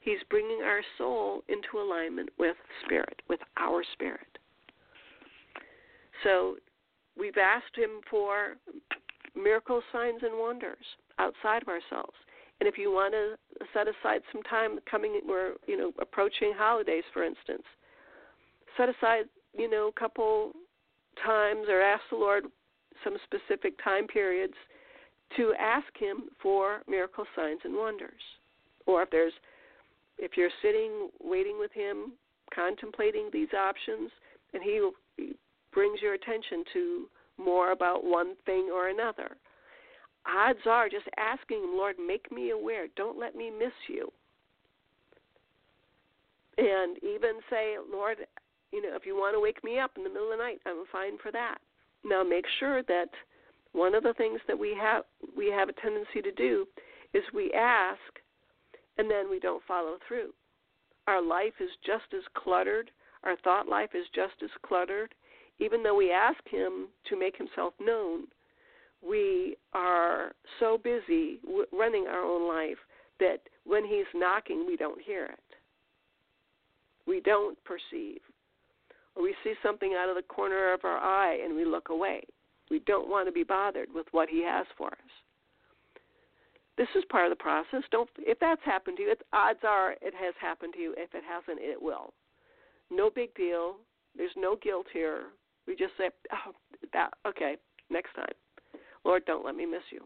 He's 0.00 0.18
bringing 0.30 0.60
our 0.62 0.80
soul 0.98 1.42
into 1.48 1.82
alignment 1.82 2.30
with 2.38 2.56
spirit, 2.84 3.20
with 3.28 3.40
our 3.56 3.82
spirit. 3.92 4.38
So 6.22 6.56
we've 7.18 7.36
asked 7.36 7.76
Him 7.76 8.00
for 8.10 8.56
miracle 9.34 9.82
signs 9.92 10.22
and 10.22 10.38
wonders 10.38 10.84
outside 11.18 11.62
of 11.62 11.68
ourselves. 11.68 12.16
And 12.60 12.68
if 12.68 12.78
you 12.78 12.90
want 12.90 13.12
to 13.12 13.36
set 13.72 13.86
aside 13.88 14.20
some 14.32 14.42
time 14.44 14.78
coming, 14.90 15.20
we're 15.26 15.54
you 15.66 15.76
know 15.76 15.92
approaching 16.00 16.52
holidays, 16.56 17.04
for 17.12 17.24
instance. 17.24 17.64
Set 18.76 18.88
aside 18.88 19.24
you 19.56 19.68
know 19.68 19.88
a 19.88 20.00
couple 20.00 20.52
times 21.24 21.66
or 21.68 21.80
ask 21.80 22.02
the 22.10 22.16
Lord 22.16 22.44
some 23.02 23.16
specific 23.24 23.74
time 23.82 24.06
periods 24.06 24.54
to 25.36 25.52
ask 25.58 25.86
Him 25.98 26.24
for 26.42 26.82
miracle 26.88 27.24
signs 27.34 27.60
and 27.64 27.74
wonders. 27.74 28.22
Or 28.86 29.02
if 29.02 29.10
there's 29.10 29.32
if 30.18 30.32
you're 30.36 30.50
sitting 30.62 31.08
waiting 31.22 31.58
with 31.58 31.72
Him, 31.72 32.12
contemplating 32.54 33.30
these 33.32 33.52
options, 33.52 34.10
and 34.52 34.62
He, 34.62 34.80
brings 35.72 36.00
your 36.00 36.14
attention 36.14 36.62
to 36.72 37.06
more 37.36 37.72
about 37.72 38.04
one 38.04 38.36
thing 38.46 38.70
or 38.72 38.90
another 38.90 39.36
odds 40.26 40.60
are 40.66 40.88
just 40.88 41.06
asking 41.18 41.62
him, 41.62 41.70
Lord, 41.76 41.96
make 42.04 42.30
me 42.32 42.50
aware. 42.50 42.86
Don't 42.96 43.18
let 43.18 43.34
me 43.34 43.50
miss 43.50 43.72
you. 43.88 44.10
And 46.56 46.96
even 46.98 47.40
say, 47.50 47.76
Lord, 47.90 48.18
you 48.72 48.82
know, 48.82 48.96
if 48.96 49.06
you 49.06 49.16
want 49.16 49.34
to 49.34 49.40
wake 49.40 49.62
me 49.64 49.78
up 49.78 49.92
in 49.96 50.04
the 50.04 50.08
middle 50.08 50.32
of 50.32 50.38
the 50.38 50.44
night, 50.44 50.60
I'm 50.66 50.84
fine 50.90 51.18
for 51.22 51.32
that. 51.32 51.58
Now 52.04 52.22
make 52.22 52.44
sure 52.58 52.82
that 52.84 53.08
one 53.72 53.94
of 53.94 54.02
the 54.02 54.14
things 54.14 54.40
that 54.46 54.58
we 54.58 54.76
have 54.80 55.04
we 55.36 55.50
have 55.50 55.68
a 55.68 55.72
tendency 55.72 56.22
to 56.22 56.32
do 56.32 56.66
is 57.12 57.22
we 57.32 57.52
ask 57.52 57.98
and 58.98 59.10
then 59.10 59.30
we 59.30 59.40
don't 59.40 59.62
follow 59.66 59.96
through. 60.06 60.32
Our 61.06 61.22
life 61.22 61.54
is 61.60 61.70
just 61.84 62.14
as 62.14 62.22
cluttered, 62.34 62.90
our 63.24 63.36
thought 63.42 63.68
life 63.68 63.90
is 63.94 64.06
just 64.14 64.34
as 64.42 64.50
cluttered. 64.66 65.14
Even 65.58 65.82
though 65.82 65.94
we 65.94 66.10
ask 66.10 66.38
him 66.48 66.88
to 67.08 67.18
make 67.18 67.36
himself 67.36 67.74
known, 67.80 68.24
we 69.06 69.56
are 69.72 70.32
so 70.58 70.78
busy 70.82 71.38
w- 71.44 71.66
running 71.72 72.06
our 72.08 72.22
own 72.22 72.48
life 72.48 72.78
that 73.20 73.40
when 73.64 73.84
he's 73.84 74.06
knocking, 74.14 74.66
we 74.66 74.76
don't 74.76 75.00
hear 75.00 75.26
it. 75.26 75.38
We 77.06 77.20
don't 77.20 77.56
perceive. 77.64 78.20
Or 79.16 79.22
we 79.22 79.34
see 79.44 79.54
something 79.62 79.94
out 79.94 80.08
of 80.08 80.16
the 80.16 80.22
corner 80.22 80.72
of 80.72 80.80
our 80.84 80.98
eye 80.98 81.38
and 81.44 81.54
we 81.54 81.64
look 81.64 81.88
away. 81.88 82.22
We 82.70 82.80
don't 82.80 83.08
want 83.08 83.28
to 83.28 83.32
be 83.32 83.44
bothered 83.44 83.88
with 83.94 84.06
what 84.12 84.28
he 84.28 84.42
has 84.44 84.66
for 84.76 84.88
us. 84.88 85.12
This 86.76 86.88
is 86.96 87.04
part 87.08 87.30
of 87.30 87.30
the 87.30 87.42
process. 87.42 87.82
Don't 87.90 88.08
if 88.18 88.38
that's 88.40 88.60
happened 88.64 88.96
to 88.96 89.04
you, 89.04 89.14
odds 89.32 89.60
are 89.62 89.92
it 90.02 90.14
has 90.14 90.34
happened 90.40 90.74
to 90.74 90.80
you. 90.80 90.94
If 90.96 91.14
it 91.14 91.22
hasn't, 91.28 91.60
it 91.62 91.80
will. 91.80 92.12
No 92.90 93.10
big 93.10 93.32
deal. 93.34 93.76
There's 94.16 94.32
no 94.36 94.56
guilt 94.56 94.86
here. 94.92 95.26
We 95.66 95.76
just 95.76 95.96
say, 95.96 96.10
"Oh, 96.32 96.52
that 96.92 97.14
okay, 97.26 97.56
next 97.90 98.14
time." 98.14 98.34
Lord, 99.04 99.24
don't 99.24 99.44
let 99.44 99.54
me 99.54 99.66
miss 99.66 99.84
you. 99.90 100.04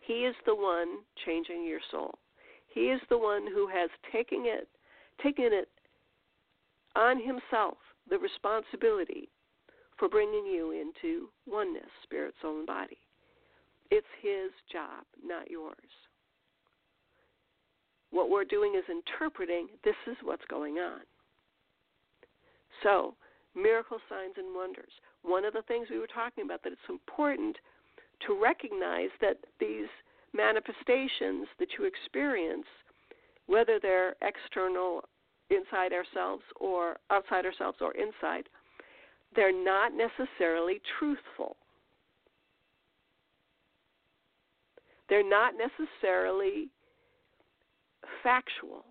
He 0.00 0.24
is 0.24 0.34
the 0.44 0.54
one 0.54 1.04
changing 1.24 1.64
your 1.66 1.80
soul. 1.90 2.18
He 2.68 2.90
is 2.90 3.00
the 3.08 3.18
one 3.18 3.46
who 3.46 3.66
has 3.68 3.90
taken 4.12 4.44
it, 4.44 4.68
taken 5.22 5.52
it 5.52 5.68
on 6.96 7.18
himself, 7.18 7.76
the 8.08 8.18
responsibility 8.18 9.28
for 9.98 10.08
bringing 10.08 10.46
you 10.46 10.72
into 10.72 11.28
oneness, 11.46 11.90
spirit, 12.02 12.34
soul, 12.42 12.58
and 12.58 12.66
body. 12.66 12.98
It's 13.90 14.06
his 14.20 14.50
job, 14.72 15.04
not 15.24 15.50
yours. 15.50 15.76
What 18.10 18.30
we're 18.30 18.44
doing 18.44 18.74
is 18.76 18.84
interpreting 18.90 19.68
this 19.84 19.96
is 20.06 20.16
what's 20.22 20.44
going 20.48 20.78
on. 20.78 21.00
So, 22.82 23.14
miracle 23.54 23.98
signs 24.08 24.34
and 24.36 24.54
wonders 24.54 24.92
one 25.26 25.44
of 25.44 25.52
the 25.52 25.62
things 25.62 25.88
we 25.90 25.98
were 25.98 26.06
talking 26.06 26.44
about 26.44 26.62
that 26.62 26.72
it's 26.72 26.88
important 26.88 27.56
to 28.26 28.40
recognize 28.40 29.10
that 29.20 29.38
these 29.58 29.90
manifestations 30.32 31.46
that 31.58 31.68
you 31.78 31.84
experience, 31.84 32.66
whether 33.46 33.78
they're 33.80 34.14
external 34.22 35.02
inside 35.50 35.92
ourselves 35.92 36.42
or 36.60 36.96
outside 37.10 37.44
ourselves 37.46 37.78
or 37.80 37.92
inside, 37.94 38.48
they're 39.34 39.52
not 39.52 39.92
necessarily 39.92 40.80
truthful. 40.98 41.56
They're 45.08 45.28
not 45.28 45.54
necessarily 45.54 46.68
factual 48.22 48.84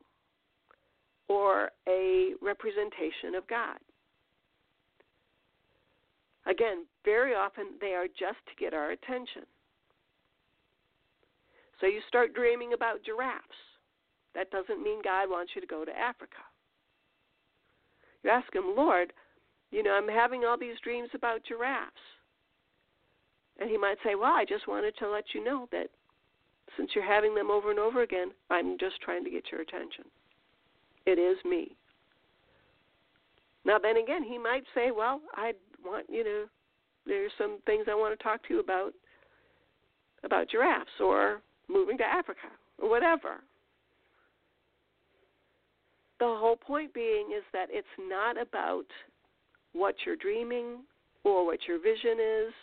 or 1.28 1.72
a 1.88 2.34
representation 2.42 3.36
of 3.36 3.48
God. 3.48 3.78
Again, 6.46 6.86
very 7.04 7.34
often 7.34 7.66
they 7.82 7.94
are 7.94 8.08
just 8.08 8.38
to 8.48 8.56
get 8.60 8.74
our 8.74 8.92
attention. 8.92 9.44
So 11.82 11.88
you 11.88 12.00
start 12.08 12.34
dreaming 12.34 12.74
about 12.74 13.04
giraffes. 13.04 13.44
That 14.36 14.52
doesn't 14.52 14.84
mean 14.84 15.02
God 15.04 15.30
wants 15.30 15.54
you 15.56 15.62
to 15.62 15.68
go 15.68 15.86
to 15.86 15.98
Africa. 15.98 16.44
You 18.24 18.30
ask 18.30 18.54
him, 18.54 18.76
Lord, 18.76 19.14
you 19.72 19.84
know, 19.84 19.92
I'm 19.92 20.08
having 20.08 20.44
all 20.44 20.58
these 20.58 20.80
dreams 20.84 21.10
about 21.14 21.42
giraffes. 21.48 21.92
And 23.60 23.70
he 23.70 23.78
might 23.78 23.98
say, 24.04 24.16
Well, 24.16 24.34
I 24.34 24.46
just 24.48 24.68
wanted 24.68 24.96
to 25.00 25.10
let 25.10 25.26
you 25.34 25.44
know 25.44 25.68
that 25.72 25.88
since 26.78 26.92
you're 26.94 27.06
having 27.06 27.34
them 27.34 27.50
over 27.50 27.72
and 27.72 27.80
over 27.80 28.02
again, 28.02 28.32
I'm 28.50 28.78
just 28.78 29.00
trying 29.02 29.24
to 29.24 29.30
get 29.30 29.46
your 29.52 29.62
attention. 29.62 30.06
It 31.06 31.20
is 31.20 31.38
me. 31.46 31.76
Now, 33.64 33.78
then 33.80 33.98
again, 33.98 34.24
he 34.24 34.38
might 34.38 34.64
say, 34.74 34.92
Well, 34.92 35.22
I 35.36 35.54
want 35.84 36.08
you 36.10 36.24
know 36.24 36.46
there's 37.06 37.32
some 37.38 37.60
things 37.66 37.86
I 37.90 37.96
want 37.96 38.18
to 38.18 38.24
talk 38.24 38.46
to 38.48 38.54
you 38.54 38.60
about 38.60 38.94
about 40.24 40.50
giraffes 40.50 40.90
or 41.00 41.42
moving 41.70 41.98
to 42.00 42.04
Africa 42.04 42.48
or 42.80 42.90
whatever. 42.90 43.42
The 46.20 46.26
whole 46.26 46.56
point 46.56 46.94
being 46.94 47.32
is 47.36 47.44
that 47.52 47.68
it's 47.70 47.88
not 48.00 48.42
about 48.42 48.86
what 49.74 49.96
you're 50.06 50.16
dreaming 50.16 50.84
or 51.24 51.46
what 51.46 51.60
your 51.68 51.80
vision 51.80 52.18
is, 52.20 52.54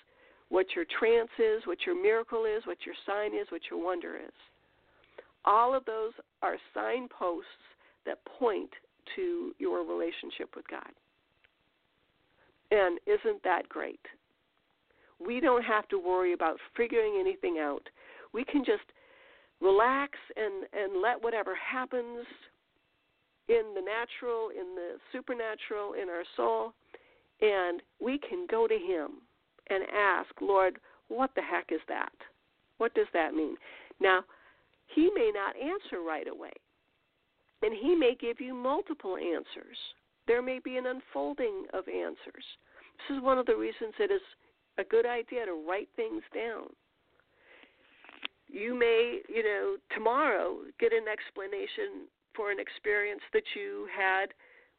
what 0.48 0.66
your 0.74 0.84
trance 0.98 1.30
is, 1.38 1.66
what 1.66 1.78
your 1.86 2.00
miracle 2.00 2.44
is, 2.44 2.64
what 2.66 2.78
your 2.86 2.94
sign 3.06 3.34
is, 3.34 3.46
what 3.50 3.62
your 3.70 3.82
wonder 3.82 4.16
is. 4.16 4.32
All 5.44 5.74
of 5.74 5.84
those 5.84 6.12
are 6.42 6.56
signposts 6.72 7.48
that 8.06 8.24
point 8.38 8.70
to 9.16 9.52
your 9.58 9.84
relationship 9.84 10.54
with 10.56 10.66
God. 10.68 10.90
And 12.70 12.98
isn't 13.06 13.42
that 13.44 13.68
great? 13.68 14.00
We 15.24 15.40
don't 15.40 15.64
have 15.64 15.88
to 15.88 15.98
worry 15.98 16.32
about 16.32 16.56
figuring 16.76 17.18
anything 17.20 17.58
out. 17.58 17.86
We 18.32 18.44
can 18.44 18.64
just 18.64 18.84
relax 19.60 20.12
and, 20.36 20.64
and 20.72 21.02
let 21.02 21.22
whatever 21.22 21.54
happens 21.54 22.26
in 23.52 23.74
the 23.74 23.80
natural, 23.80 24.48
in 24.50 24.74
the 24.74 24.96
supernatural, 25.12 25.94
in 25.94 26.08
our 26.08 26.24
soul, 26.36 26.72
and 27.40 27.82
we 28.00 28.18
can 28.18 28.46
go 28.50 28.66
to 28.66 28.74
Him 28.74 29.22
and 29.68 29.84
ask, 29.94 30.30
Lord, 30.40 30.78
what 31.08 31.30
the 31.34 31.42
heck 31.42 31.70
is 31.70 31.80
that? 31.88 32.12
What 32.78 32.94
does 32.94 33.06
that 33.12 33.34
mean? 33.34 33.56
Now, 34.00 34.24
He 34.94 35.10
may 35.14 35.30
not 35.34 35.54
answer 35.56 36.02
right 36.02 36.28
away, 36.28 36.52
and 37.62 37.72
He 37.72 37.94
may 37.94 38.16
give 38.18 38.40
you 38.40 38.54
multiple 38.54 39.16
answers 39.16 39.76
there 40.26 40.42
may 40.42 40.60
be 40.62 40.76
an 40.76 40.86
unfolding 40.86 41.66
of 41.72 41.88
answers. 41.88 42.44
This 43.08 43.16
is 43.16 43.22
one 43.22 43.38
of 43.38 43.46
the 43.46 43.56
reasons 43.56 43.94
it 43.98 44.10
is 44.10 44.20
a 44.78 44.84
good 44.84 45.06
idea 45.06 45.46
to 45.46 45.64
write 45.68 45.88
things 45.96 46.22
down. 46.34 46.68
You 48.48 48.78
may, 48.78 49.20
you 49.28 49.42
know, 49.42 49.76
tomorrow 49.94 50.58
get 50.78 50.92
an 50.92 51.06
explanation 51.10 52.06
for 52.34 52.50
an 52.50 52.60
experience 52.60 53.22
that 53.32 53.44
you 53.54 53.86
had 53.96 54.26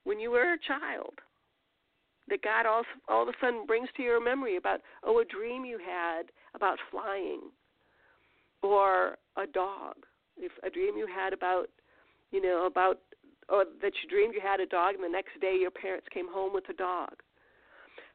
when 0.03 0.19
you 0.19 0.31
were 0.31 0.53
a 0.53 0.67
child. 0.67 1.13
That 2.29 2.41
God 2.41 2.65
all, 2.65 2.83
all 3.09 3.23
of 3.23 3.29
a 3.29 3.33
sudden 3.41 3.65
brings 3.65 3.89
to 3.97 4.03
your 4.03 4.23
memory 4.23 4.55
about, 4.55 4.79
oh, 5.03 5.19
a 5.19 5.25
dream 5.25 5.65
you 5.65 5.77
had 5.77 6.23
about 6.55 6.77
flying, 6.89 7.41
or 8.61 9.17
a 9.35 9.45
dog, 9.45 9.95
if 10.37 10.51
a 10.63 10.69
dream 10.69 10.95
you 10.95 11.05
had 11.05 11.33
about, 11.33 11.67
you 12.31 12.41
know, 12.41 12.65
about 12.65 12.99
or 13.49 13.65
that 13.81 13.93
you 14.01 14.09
dreamed 14.09 14.33
you 14.33 14.41
had 14.41 14.59
a 14.59 14.65
dog 14.65 14.95
and 14.95 15.03
the 15.03 15.09
next 15.09 15.39
day 15.41 15.55
your 15.59 15.71
parents 15.71 16.07
came 16.13 16.31
home 16.31 16.53
with 16.53 16.67
a 16.69 16.73
dog. 16.73 17.11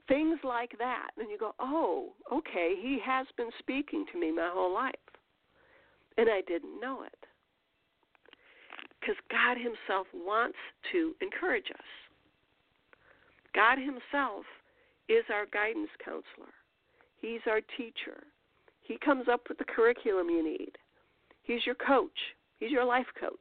Things 0.09 0.38
like 0.42 0.72
that. 0.79 1.11
And 1.18 1.31
you 1.31 1.38
go, 1.38 1.53
oh, 1.59 2.12
okay, 2.33 2.74
he 2.81 2.98
has 3.05 3.27
been 3.37 3.51
speaking 3.59 4.07
to 4.12 4.18
me 4.18 4.33
my 4.33 4.51
whole 4.53 4.72
life. 4.72 4.94
And 6.16 6.29
I 6.31 6.40
didn't 6.46 6.81
know 6.81 7.03
it. 7.03 7.28
Because 9.01 9.17
God 9.31 9.57
Himself 9.57 10.07
wants 10.15 10.59
to 10.93 11.15
encourage 11.21 11.71
us. 11.71 11.91
God 13.55 13.79
Himself 13.79 14.45
is 15.09 15.25
our 15.33 15.47
guidance 15.47 15.91
counselor, 16.05 16.53
He's 17.21 17.41
our 17.47 17.61
teacher. 17.77 18.25
He 18.81 18.97
comes 19.05 19.27
up 19.31 19.43
with 19.51 19.59
the 19.59 19.65
curriculum 19.65 20.31
you 20.31 20.43
need. 20.43 20.73
He's 21.43 21.67
your 21.67 21.75
coach, 21.75 22.19
He's 22.59 22.71
your 22.71 22.85
life 22.85 23.07
coach. 23.19 23.37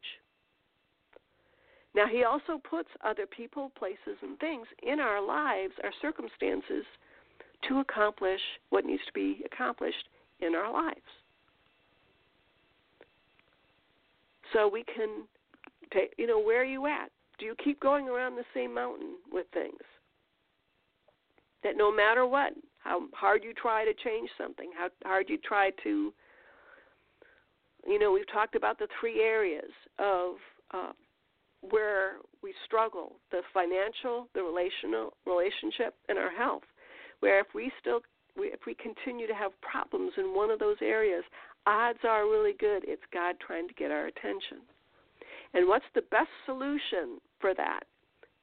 Now, 1.96 2.06
He 2.08 2.24
also 2.24 2.62
puts 2.70 2.90
other 3.04 3.26
people, 3.26 3.72
places, 3.78 4.18
and 4.22 4.38
things 4.40 4.68
in 4.84 5.00
our 5.00 5.26
lives, 5.26 5.74
our 5.84 5.94
circumstances, 6.02 6.86
to 7.68 7.80
accomplish 7.80 8.42
what 8.70 8.86
needs 8.86 9.02
to 9.08 9.14
be 9.14 9.42
accomplished 9.46 10.10
in 10.40 10.54
our 10.54 10.72
lives. 10.72 11.00
So 14.54 14.68
we 14.68 14.84
can 14.84 15.24
take, 15.98 16.14
you 16.18 16.28
know, 16.28 16.40
where 16.40 16.62
are 16.62 16.66
you 16.66 16.86
at? 16.88 17.10
Do 17.40 17.46
you 17.46 17.56
keep 17.64 17.80
going 17.80 18.08
around 18.08 18.36
the 18.36 18.44
same 18.54 18.74
mountain 18.74 19.16
with 19.32 19.46
things? 19.54 19.82
That 21.64 21.78
no 21.78 21.92
matter 21.92 22.26
what, 22.26 22.54
how 22.80 23.02
hard 23.14 23.44
you 23.44 23.54
try 23.54 23.84
to 23.86 23.94
change 24.04 24.30
something, 24.38 24.72
how 24.78 24.90
hard 25.04 25.28
you 25.30 25.38
try 25.38 25.72
to, 25.84 26.14
you 27.86 28.00
know, 28.00 28.12
we've 28.12 28.32
talked 28.32 28.56
about 28.56 28.80
the 28.80 28.88
three 29.00 29.22
areas 29.22 29.72
of 30.00 30.36
uh, 30.74 30.92
where 31.70 32.14
we 32.44 32.54
struggle: 32.66 33.16
the 33.32 33.42
financial, 33.54 34.28
the 34.34 34.42
relational 34.42 35.14
relationship, 35.26 35.96
and 36.10 36.18
our 36.18 36.32
health. 36.32 36.64
Where 37.20 37.40
if 37.40 37.48
we 37.56 37.72
still, 37.82 38.02
if 38.38 38.62
we 38.68 38.76
continue 38.76 39.28
to 39.28 39.34
have 39.34 39.52
problems 39.62 40.14
in 40.18 40.36
one 40.36 40.52
of 40.52 40.60
those 40.60 40.78
areas, 40.82 41.24
odds 41.66 42.00
are 42.04 42.26
really 42.26 42.54
good 42.60 42.84
it's 42.86 43.02
God 43.12 43.36
trying 43.46 43.68
to 43.68 43.74
get 43.74 43.92
our 43.92 44.08
attention. 44.08 44.60
And 45.58 45.68
what's 45.68 45.90
the 45.96 46.04
best 46.12 46.30
solution 46.46 47.18
for 47.42 47.56
that? 47.56 47.82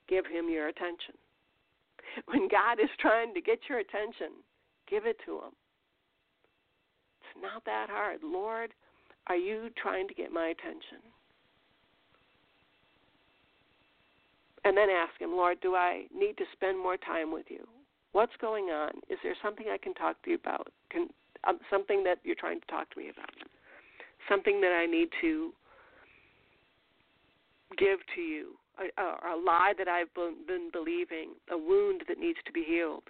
Give 0.08 0.26
Him 0.26 0.50
your 0.50 0.66
attention. 0.66 1.14
When 2.26 2.48
God 2.48 2.80
is 2.82 2.90
trying 3.00 3.32
to 3.34 3.40
get 3.40 3.60
your 3.68 3.78
attention, 3.78 4.42
give 4.90 5.06
it 5.06 5.16
to 5.24 5.36
Him. 5.36 5.54
It's 7.20 7.42
not 7.42 7.64
that 7.66 7.86
hard. 7.88 8.18
Lord, 8.24 8.70
are 9.28 9.36
you 9.36 9.70
trying 9.80 10.08
to 10.08 10.14
get 10.14 10.32
my 10.32 10.48
attention? 10.48 10.98
And 14.64 14.76
then 14.76 14.90
ask 14.90 15.20
Him, 15.20 15.30
Lord, 15.30 15.58
do 15.60 15.76
I 15.76 16.06
need 16.12 16.36
to 16.38 16.44
spend 16.52 16.78
more 16.78 16.96
time 16.96 17.32
with 17.32 17.46
you? 17.48 17.64
What's 18.10 18.34
going 18.40 18.66
on? 18.66 18.90
Is 19.08 19.18
there 19.22 19.36
something 19.40 19.66
I 19.72 19.78
can 19.78 19.94
talk 19.94 20.20
to 20.22 20.30
you 20.30 20.36
about? 20.36 20.66
Can 20.90 21.08
um, 21.46 21.60
something 21.70 22.02
that 22.04 22.18
you're 22.24 22.38
trying 22.38 22.60
to 22.60 22.66
talk 22.66 22.90
to 22.90 22.98
me 22.98 23.08
about? 23.08 23.30
Something 24.28 24.60
that 24.62 24.72
I 24.72 24.86
need 24.86 25.10
to 25.20 25.52
give 27.76 27.98
to 28.14 28.20
you, 28.20 28.54
a, 28.78 29.00
a, 29.00 29.34
a 29.34 29.36
lie 29.36 29.72
that 29.78 29.88
I've 29.88 30.12
been, 30.14 30.70
believing, 30.72 31.34
a 31.50 31.56
wound 31.56 32.02
that 32.08 32.18
needs 32.18 32.38
to 32.46 32.52
be 32.52 32.64
healed, 32.66 33.04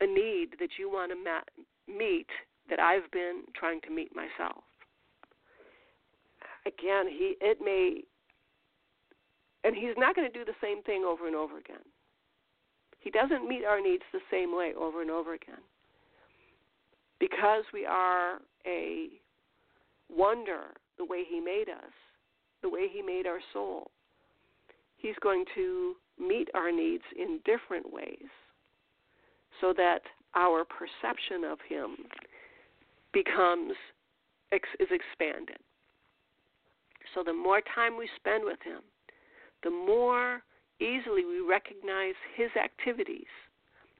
a 0.00 0.06
need 0.06 0.56
that 0.60 0.70
you 0.78 0.90
want 0.90 1.12
to 1.12 1.16
ma- 1.16 1.96
meet 1.96 2.28
that 2.70 2.78
I've 2.78 3.10
been 3.10 3.42
trying 3.54 3.80
to 3.82 3.90
meet 3.90 4.14
myself. 4.14 4.62
Again, 6.66 7.06
he 7.08 7.34
it 7.40 7.58
may, 7.64 8.02
and 9.64 9.74
he's 9.74 9.96
not 9.96 10.14
going 10.14 10.30
to 10.30 10.38
do 10.38 10.44
the 10.44 10.56
same 10.62 10.82
thing 10.82 11.04
over 11.04 11.26
and 11.26 11.34
over 11.34 11.58
again. 11.58 11.84
He 13.00 13.10
doesn't 13.10 13.48
meet 13.48 13.64
our 13.64 13.80
needs 13.80 14.02
the 14.12 14.20
same 14.30 14.54
way 14.54 14.72
over 14.78 15.00
and 15.00 15.10
over 15.10 15.34
again. 15.34 15.62
Because 17.20 17.64
we 17.72 17.86
are 17.86 18.38
a 18.66 19.08
wonder 20.10 20.74
the 20.98 21.04
way 21.04 21.22
he 21.28 21.40
made 21.40 21.68
us, 21.68 21.92
the 22.62 22.68
way 22.68 22.88
He 22.92 23.02
made 23.02 23.26
our 23.26 23.40
soul. 23.52 23.90
He's 24.96 25.16
going 25.22 25.44
to 25.54 25.94
meet 26.18 26.48
our 26.54 26.72
needs 26.72 27.04
in 27.16 27.40
different 27.44 27.92
ways 27.92 28.28
so 29.60 29.72
that 29.76 30.00
our 30.34 30.64
perception 30.64 31.44
of 31.44 31.58
Him 31.68 31.96
becomes 33.12 33.72
is 34.52 34.88
expanded. 34.90 35.58
So 37.14 37.22
the 37.24 37.32
more 37.32 37.60
time 37.74 37.96
we 37.96 38.08
spend 38.16 38.44
with 38.44 38.58
Him, 38.62 38.80
the 39.62 39.70
more 39.70 40.42
easily 40.80 41.24
we 41.24 41.40
recognize 41.40 42.14
His 42.36 42.50
activities, 42.62 43.26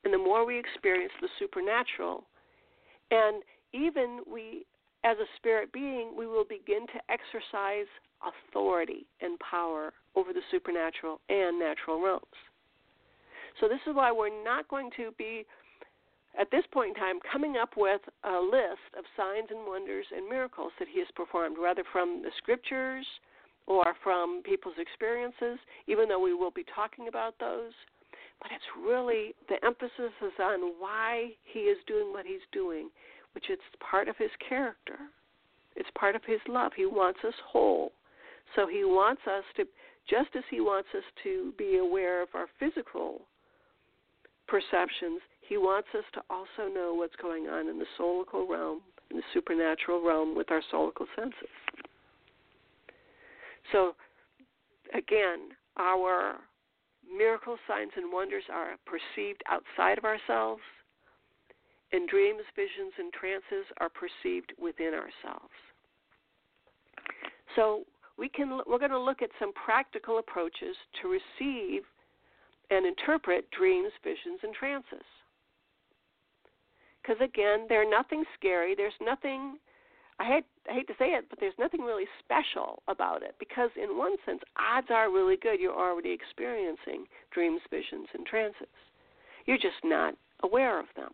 and 0.04 0.12
the 0.12 0.18
more 0.18 0.46
we 0.46 0.58
experience 0.58 1.12
the 1.20 1.28
supernatural, 1.38 2.24
and 3.10 3.42
even 3.72 4.20
we, 4.30 4.64
as 5.04 5.16
a 5.18 5.26
spirit 5.36 5.72
being, 5.72 6.14
we 6.16 6.26
will 6.26 6.44
begin 6.44 6.86
to 6.88 7.00
exercise 7.08 7.86
authority 8.22 9.06
and 9.20 9.38
power 9.38 9.92
over 10.16 10.32
the 10.32 10.42
supernatural 10.50 11.20
and 11.28 11.58
natural 11.58 12.02
realms. 12.02 12.24
So, 13.60 13.68
this 13.68 13.80
is 13.86 13.94
why 13.94 14.12
we're 14.12 14.44
not 14.44 14.68
going 14.68 14.90
to 14.96 15.10
be, 15.18 15.44
at 16.38 16.50
this 16.50 16.64
point 16.72 16.90
in 16.90 16.94
time, 16.94 17.18
coming 17.30 17.56
up 17.56 17.70
with 17.76 18.00
a 18.24 18.38
list 18.38 18.86
of 18.96 19.04
signs 19.16 19.48
and 19.50 19.66
wonders 19.66 20.06
and 20.14 20.28
miracles 20.28 20.72
that 20.78 20.88
He 20.92 20.98
has 21.00 21.08
performed, 21.14 21.56
rather 21.60 21.82
from 21.92 22.22
the 22.22 22.30
scriptures 22.38 23.06
or 23.66 23.94
from 24.02 24.42
people's 24.44 24.78
experiences, 24.78 25.58
even 25.86 26.08
though 26.08 26.20
we 26.20 26.34
will 26.34 26.50
be 26.50 26.64
talking 26.74 27.08
about 27.08 27.34
those. 27.38 27.72
But 28.40 28.52
it's 28.52 28.64
really 28.78 29.34
the 29.48 29.58
emphasis 29.64 30.14
is 30.22 30.32
on 30.40 30.74
why 30.78 31.30
He 31.44 31.60
is 31.70 31.78
doing 31.86 32.12
what 32.12 32.26
He's 32.26 32.46
doing, 32.52 32.90
which 33.32 33.50
is 33.50 33.58
part 33.78 34.08
of 34.08 34.16
His 34.16 34.30
character. 34.48 34.98
It's 35.76 35.90
part 35.98 36.16
of 36.16 36.22
His 36.24 36.40
love. 36.48 36.72
He 36.76 36.86
wants 36.86 37.20
us 37.26 37.34
whole. 37.46 37.92
So 38.56 38.66
he 38.66 38.84
wants 38.84 39.22
us 39.26 39.44
to, 39.56 39.64
just 40.08 40.34
as 40.36 40.44
he 40.50 40.60
wants 40.60 40.88
us 40.96 41.04
to 41.24 41.52
be 41.58 41.78
aware 41.78 42.22
of 42.22 42.28
our 42.34 42.46
physical 42.58 43.22
perceptions, 44.46 45.20
he 45.46 45.56
wants 45.56 45.88
us 45.96 46.04
to 46.14 46.22
also 46.30 46.72
know 46.72 46.94
what's 46.94 47.16
going 47.16 47.46
on 47.46 47.68
in 47.68 47.78
the 47.78 47.86
soulical 47.98 48.48
realm, 48.48 48.80
in 49.10 49.16
the 49.18 49.22
supernatural 49.34 50.04
realm 50.04 50.34
with 50.34 50.50
our 50.50 50.62
soulical 50.72 51.06
senses. 51.16 51.48
So, 53.72 53.94
again, 54.94 55.50
our 55.76 56.36
miracle 57.16 57.56
signs 57.66 57.92
and 57.96 58.12
wonders 58.12 58.44
are 58.52 58.76
perceived 58.86 59.42
outside 59.50 59.98
of 59.98 60.04
ourselves, 60.04 60.62
and 61.92 62.08
dreams, 62.08 62.42
visions, 62.54 62.92
and 62.98 63.12
trances 63.12 63.66
are 63.80 63.88
perceived 63.88 64.52
within 64.60 64.92
ourselves. 64.94 65.54
So, 67.56 67.84
we 68.18 68.28
can 68.28 68.60
we're 68.66 68.78
going 68.78 68.90
to 68.90 69.00
look 69.00 69.22
at 69.22 69.30
some 69.38 69.52
practical 69.52 70.18
approaches 70.18 70.76
to 71.00 71.08
receive 71.08 71.82
and 72.70 72.84
interpret 72.84 73.50
dreams, 73.50 73.92
visions, 74.02 74.40
and 74.42 74.52
trances. 74.52 75.06
Because 77.00 77.22
again, 77.22 77.66
they're 77.68 77.88
nothing 77.88 78.24
scary. 78.38 78.74
There's 78.74 78.92
nothing. 79.00 79.56
I 80.20 80.24
hate 80.24 80.44
I 80.68 80.74
hate 80.74 80.88
to 80.88 80.94
say 80.98 81.06
it, 81.14 81.26
but 81.30 81.40
there's 81.40 81.54
nothing 81.58 81.80
really 81.80 82.06
special 82.18 82.82
about 82.88 83.22
it. 83.22 83.36
Because 83.38 83.70
in 83.82 83.96
one 83.96 84.16
sense, 84.26 84.40
odds 84.58 84.88
are 84.90 85.10
really 85.10 85.36
good 85.36 85.60
you're 85.60 85.72
already 85.72 86.10
experiencing 86.10 87.06
dreams, 87.30 87.60
visions, 87.70 88.08
and 88.12 88.26
trances. 88.26 88.68
You're 89.46 89.56
just 89.56 89.80
not 89.84 90.14
aware 90.42 90.78
of 90.78 90.86
them. 90.96 91.12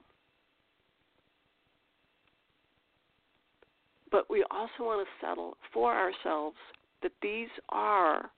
But 4.15 4.31
we 4.31 4.45
also 4.49 4.71
want 4.79 5.05
to 5.05 5.27
settle 5.27 5.57
for 5.73 5.93
ourselves 5.93 6.55
that 7.03 7.11
these 7.21 7.49
are 7.71 8.31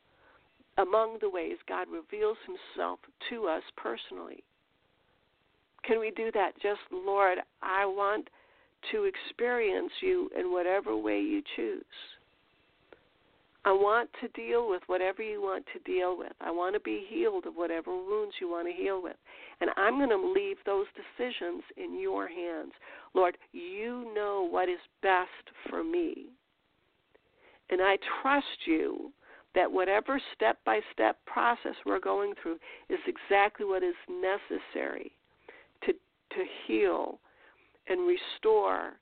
among 0.78 1.18
the 1.20 1.28
ways 1.28 1.58
God 1.68 1.86
reveals 1.92 2.38
himself 2.46 2.98
to 3.28 3.44
us 3.44 3.62
personally. 3.76 4.42
Can 5.84 6.00
we 6.00 6.12
do 6.16 6.32
that? 6.32 6.52
Just, 6.62 6.80
Lord, 6.90 7.36
I 7.60 7.84
want 7.84 8.26
to 8.90 9.04
experience 9.04 9.92
you 10.00 10.30
in 10.34 10.50
whatever 10.50 10.96
way 10.96 11.20
you 11.20 11.42
choose. 11.56 11.84
I 13.66 13.72
want 13.72 14.08
to 14.20 14.28
deal 14.28 14.70
with 14.70 14.82
whatever 14.86 15.24
you 15.24 15.42
want 15.42 15.64
to 15.72 15.80
deal 15.80 16.16
with. 16.16 16.32
I 16.40 16.52
want 16.52 16.74
to 16.74 16.80
be 16.80 17.04
healed 17.08 17.46
of 17.46 17.54
whatever 17.54 17.90
wounds 17.90 18.36
you 18.40 18.48
want 18.48 18.68
to 18.68 18.72
heal 18.72 19.02
with. 19.02 19.16
And 19.60 19.70
I'm 19.76 19.98
going 19.98 20.10
to 20.10 20.32
leave 20.32 20.58
those 20.64 20.86
decisions 20.94 21.64
in 21.76 21.98
your 21.98 22.28
hands. 22.28 22.70
Lord, 23.12 23.36
you 23.50 24.12
know 24.14 24.46
what 24.48 24.68
is 24.68 24.78
best 25.02 25.28
for 25.68 25.82
me. 25.82 26.26
And 27.68 27.80
I 27.82 27.96
trust 28.22 28.46
you 28.66 29.10
that 29.56 29.72
whatever 29.72 30.20
step 30.36 30.58
by 30.64 30.78
step 30.92 31.18
process 31.26 31.74
we're 31.84 31.98
going 31.98 32.34
through 32.40 32.58
is 32.88 33.00
exactly 33.08 33.66
what 33.66 33.82
is 33.82 33.96
necessary 34.08 35.10
to, 35.84 35.92
to 35.92 36.44
heal 36.68 37.18
and 37.88 38.06
restore 38.06 38.92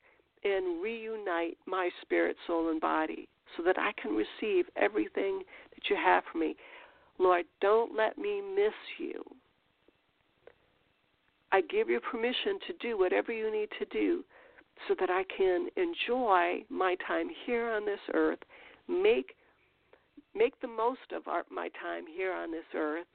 and 0.43 0.83
reunite 0.83 1.59
my 1.67 1.91
spirit, 2.01 2.37
soul, 2.47 2.71
and 2.71 2.81
body 2.81 3.29
so 3.57 3.63
that 3.63 3.79
I 3.79 3.93
can 4.01 4.13
receive 4.13 4.67
everything 4.77 5.43
that 5.75 5.89
you 5.89 5.97
have 5.97 6.25
for 6.31 6.39
me. 6.39 6.57
Lord, 7.19 7.45
don't 7.61 7.97
let 7.97 8.19
me 8.19 8.41
miss 8.41 8.75
you. 8.99 9.23
I 11.53 11.61
give 11.61 11.89
you 11.89 12.01
permission 12.01 12.59
to 12.67 12.73
do 12.81 12.99
whatever 12.99 13.33
you 13.33 13.53
need 13.53 13.69
to 13.79 13.85
do 13.87 14.25
so 14.89 14.95
that 14.99 15.11
I 15.11 15.23
can 15.37 15.69
enjoy 15.77 16.65
my 16.69 16.97
time 17.07 17.29
here 17.47 17.71
on 17.71 17.87
this 17.87 18.01
earth, 18.13 18.41
make 18.89 19.37
make 20.35 20.61
the 20.61 20.67
most 20.67 21.13
of 21.15 21.29
our, 21.29 21.45
my 21.49 21.69
time 21.81 22.05
here 22.13 22.33
on 22.33 22.51
this 22.51 22.65
earth 22.75 23.07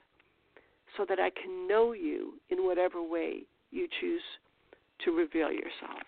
so 0.95 1.05
that 1.09 1.19
I 1.19 1.29
can 1.31 1.67
know 1.67 1.91
you 1.91 2.35
in 2.49 2.65
whatever 2.65 3.03
way 3.03 3.43
you 3.71 3.87
choose 3.99 4.21
to 5.03 5.11
reveal 5.11 5.51
yourself. 5.51 6.03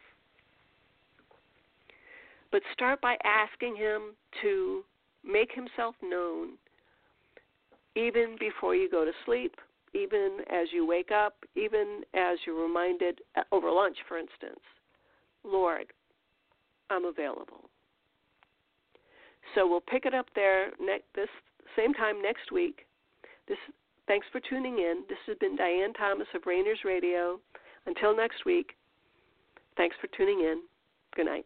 But 2.52 2.62
start 2.74 3.02
by 3.02 3.16
asking 3.24 3.76
Him 3.76 4.16
to 4.42 4.84
make 5.24 5.52
Himself 5.54 5.96
known 6.04 6.58
even 7.96 8.38
before 8.40 8.76
you 8.76 8.90
go 8.90 9.06
to 9.06 9.12
sleep, 9.26 9.56
even 9.94 10.38
as 10.50 10.68
you 10.72 10.86
wake 10.86 11.12
up, 11.12 11.36
even 11.56 12.02
as 12.14 12.38
you're 12.46 12.62
reminded 12.62 13.20
uh, 13.36 13.42
over 13.52 13.70
lunch, 13.70 13.98
for 14.08 14.18
instance. 14.18 14.62
Lord, 15.44 15.88
I'm 16.90 17.06
available. 17.06 17.70
So 19.56 19.68
we'll 19.68 19.82
pick 19.82 20.06
it 20.06 20.14
up 20.14 20.28
there 20.36 20.68
ne- 20.80 21.04
this 21.16 21.30
same 21.76 21.94
time 21.94 22.22
next 22.22 22.52
week. 22.52 22.86
This 23.48 23.58
thanks 24.08 24.28
for 24.32 24.40
tuning 24.40 24.78
in. 24.78 25.04
This 25.10 25.18
has 25.28 25.38
been 25.40 25.56
Diane 25.56 25.94
Thomas 25.94 26.28
of 26.36 26.46
Rainers 26.46 26.80
Radio. 26.86 27.40
Until 27.86 28.16
next 28.16 28.46
week, 28.46 28.74
thanks 29.76 29.96
for 30.00 30.08
tuning 30.16 30.40
in. 30.40 30.62
Good 31.16 31.26
night. 31.26 31.46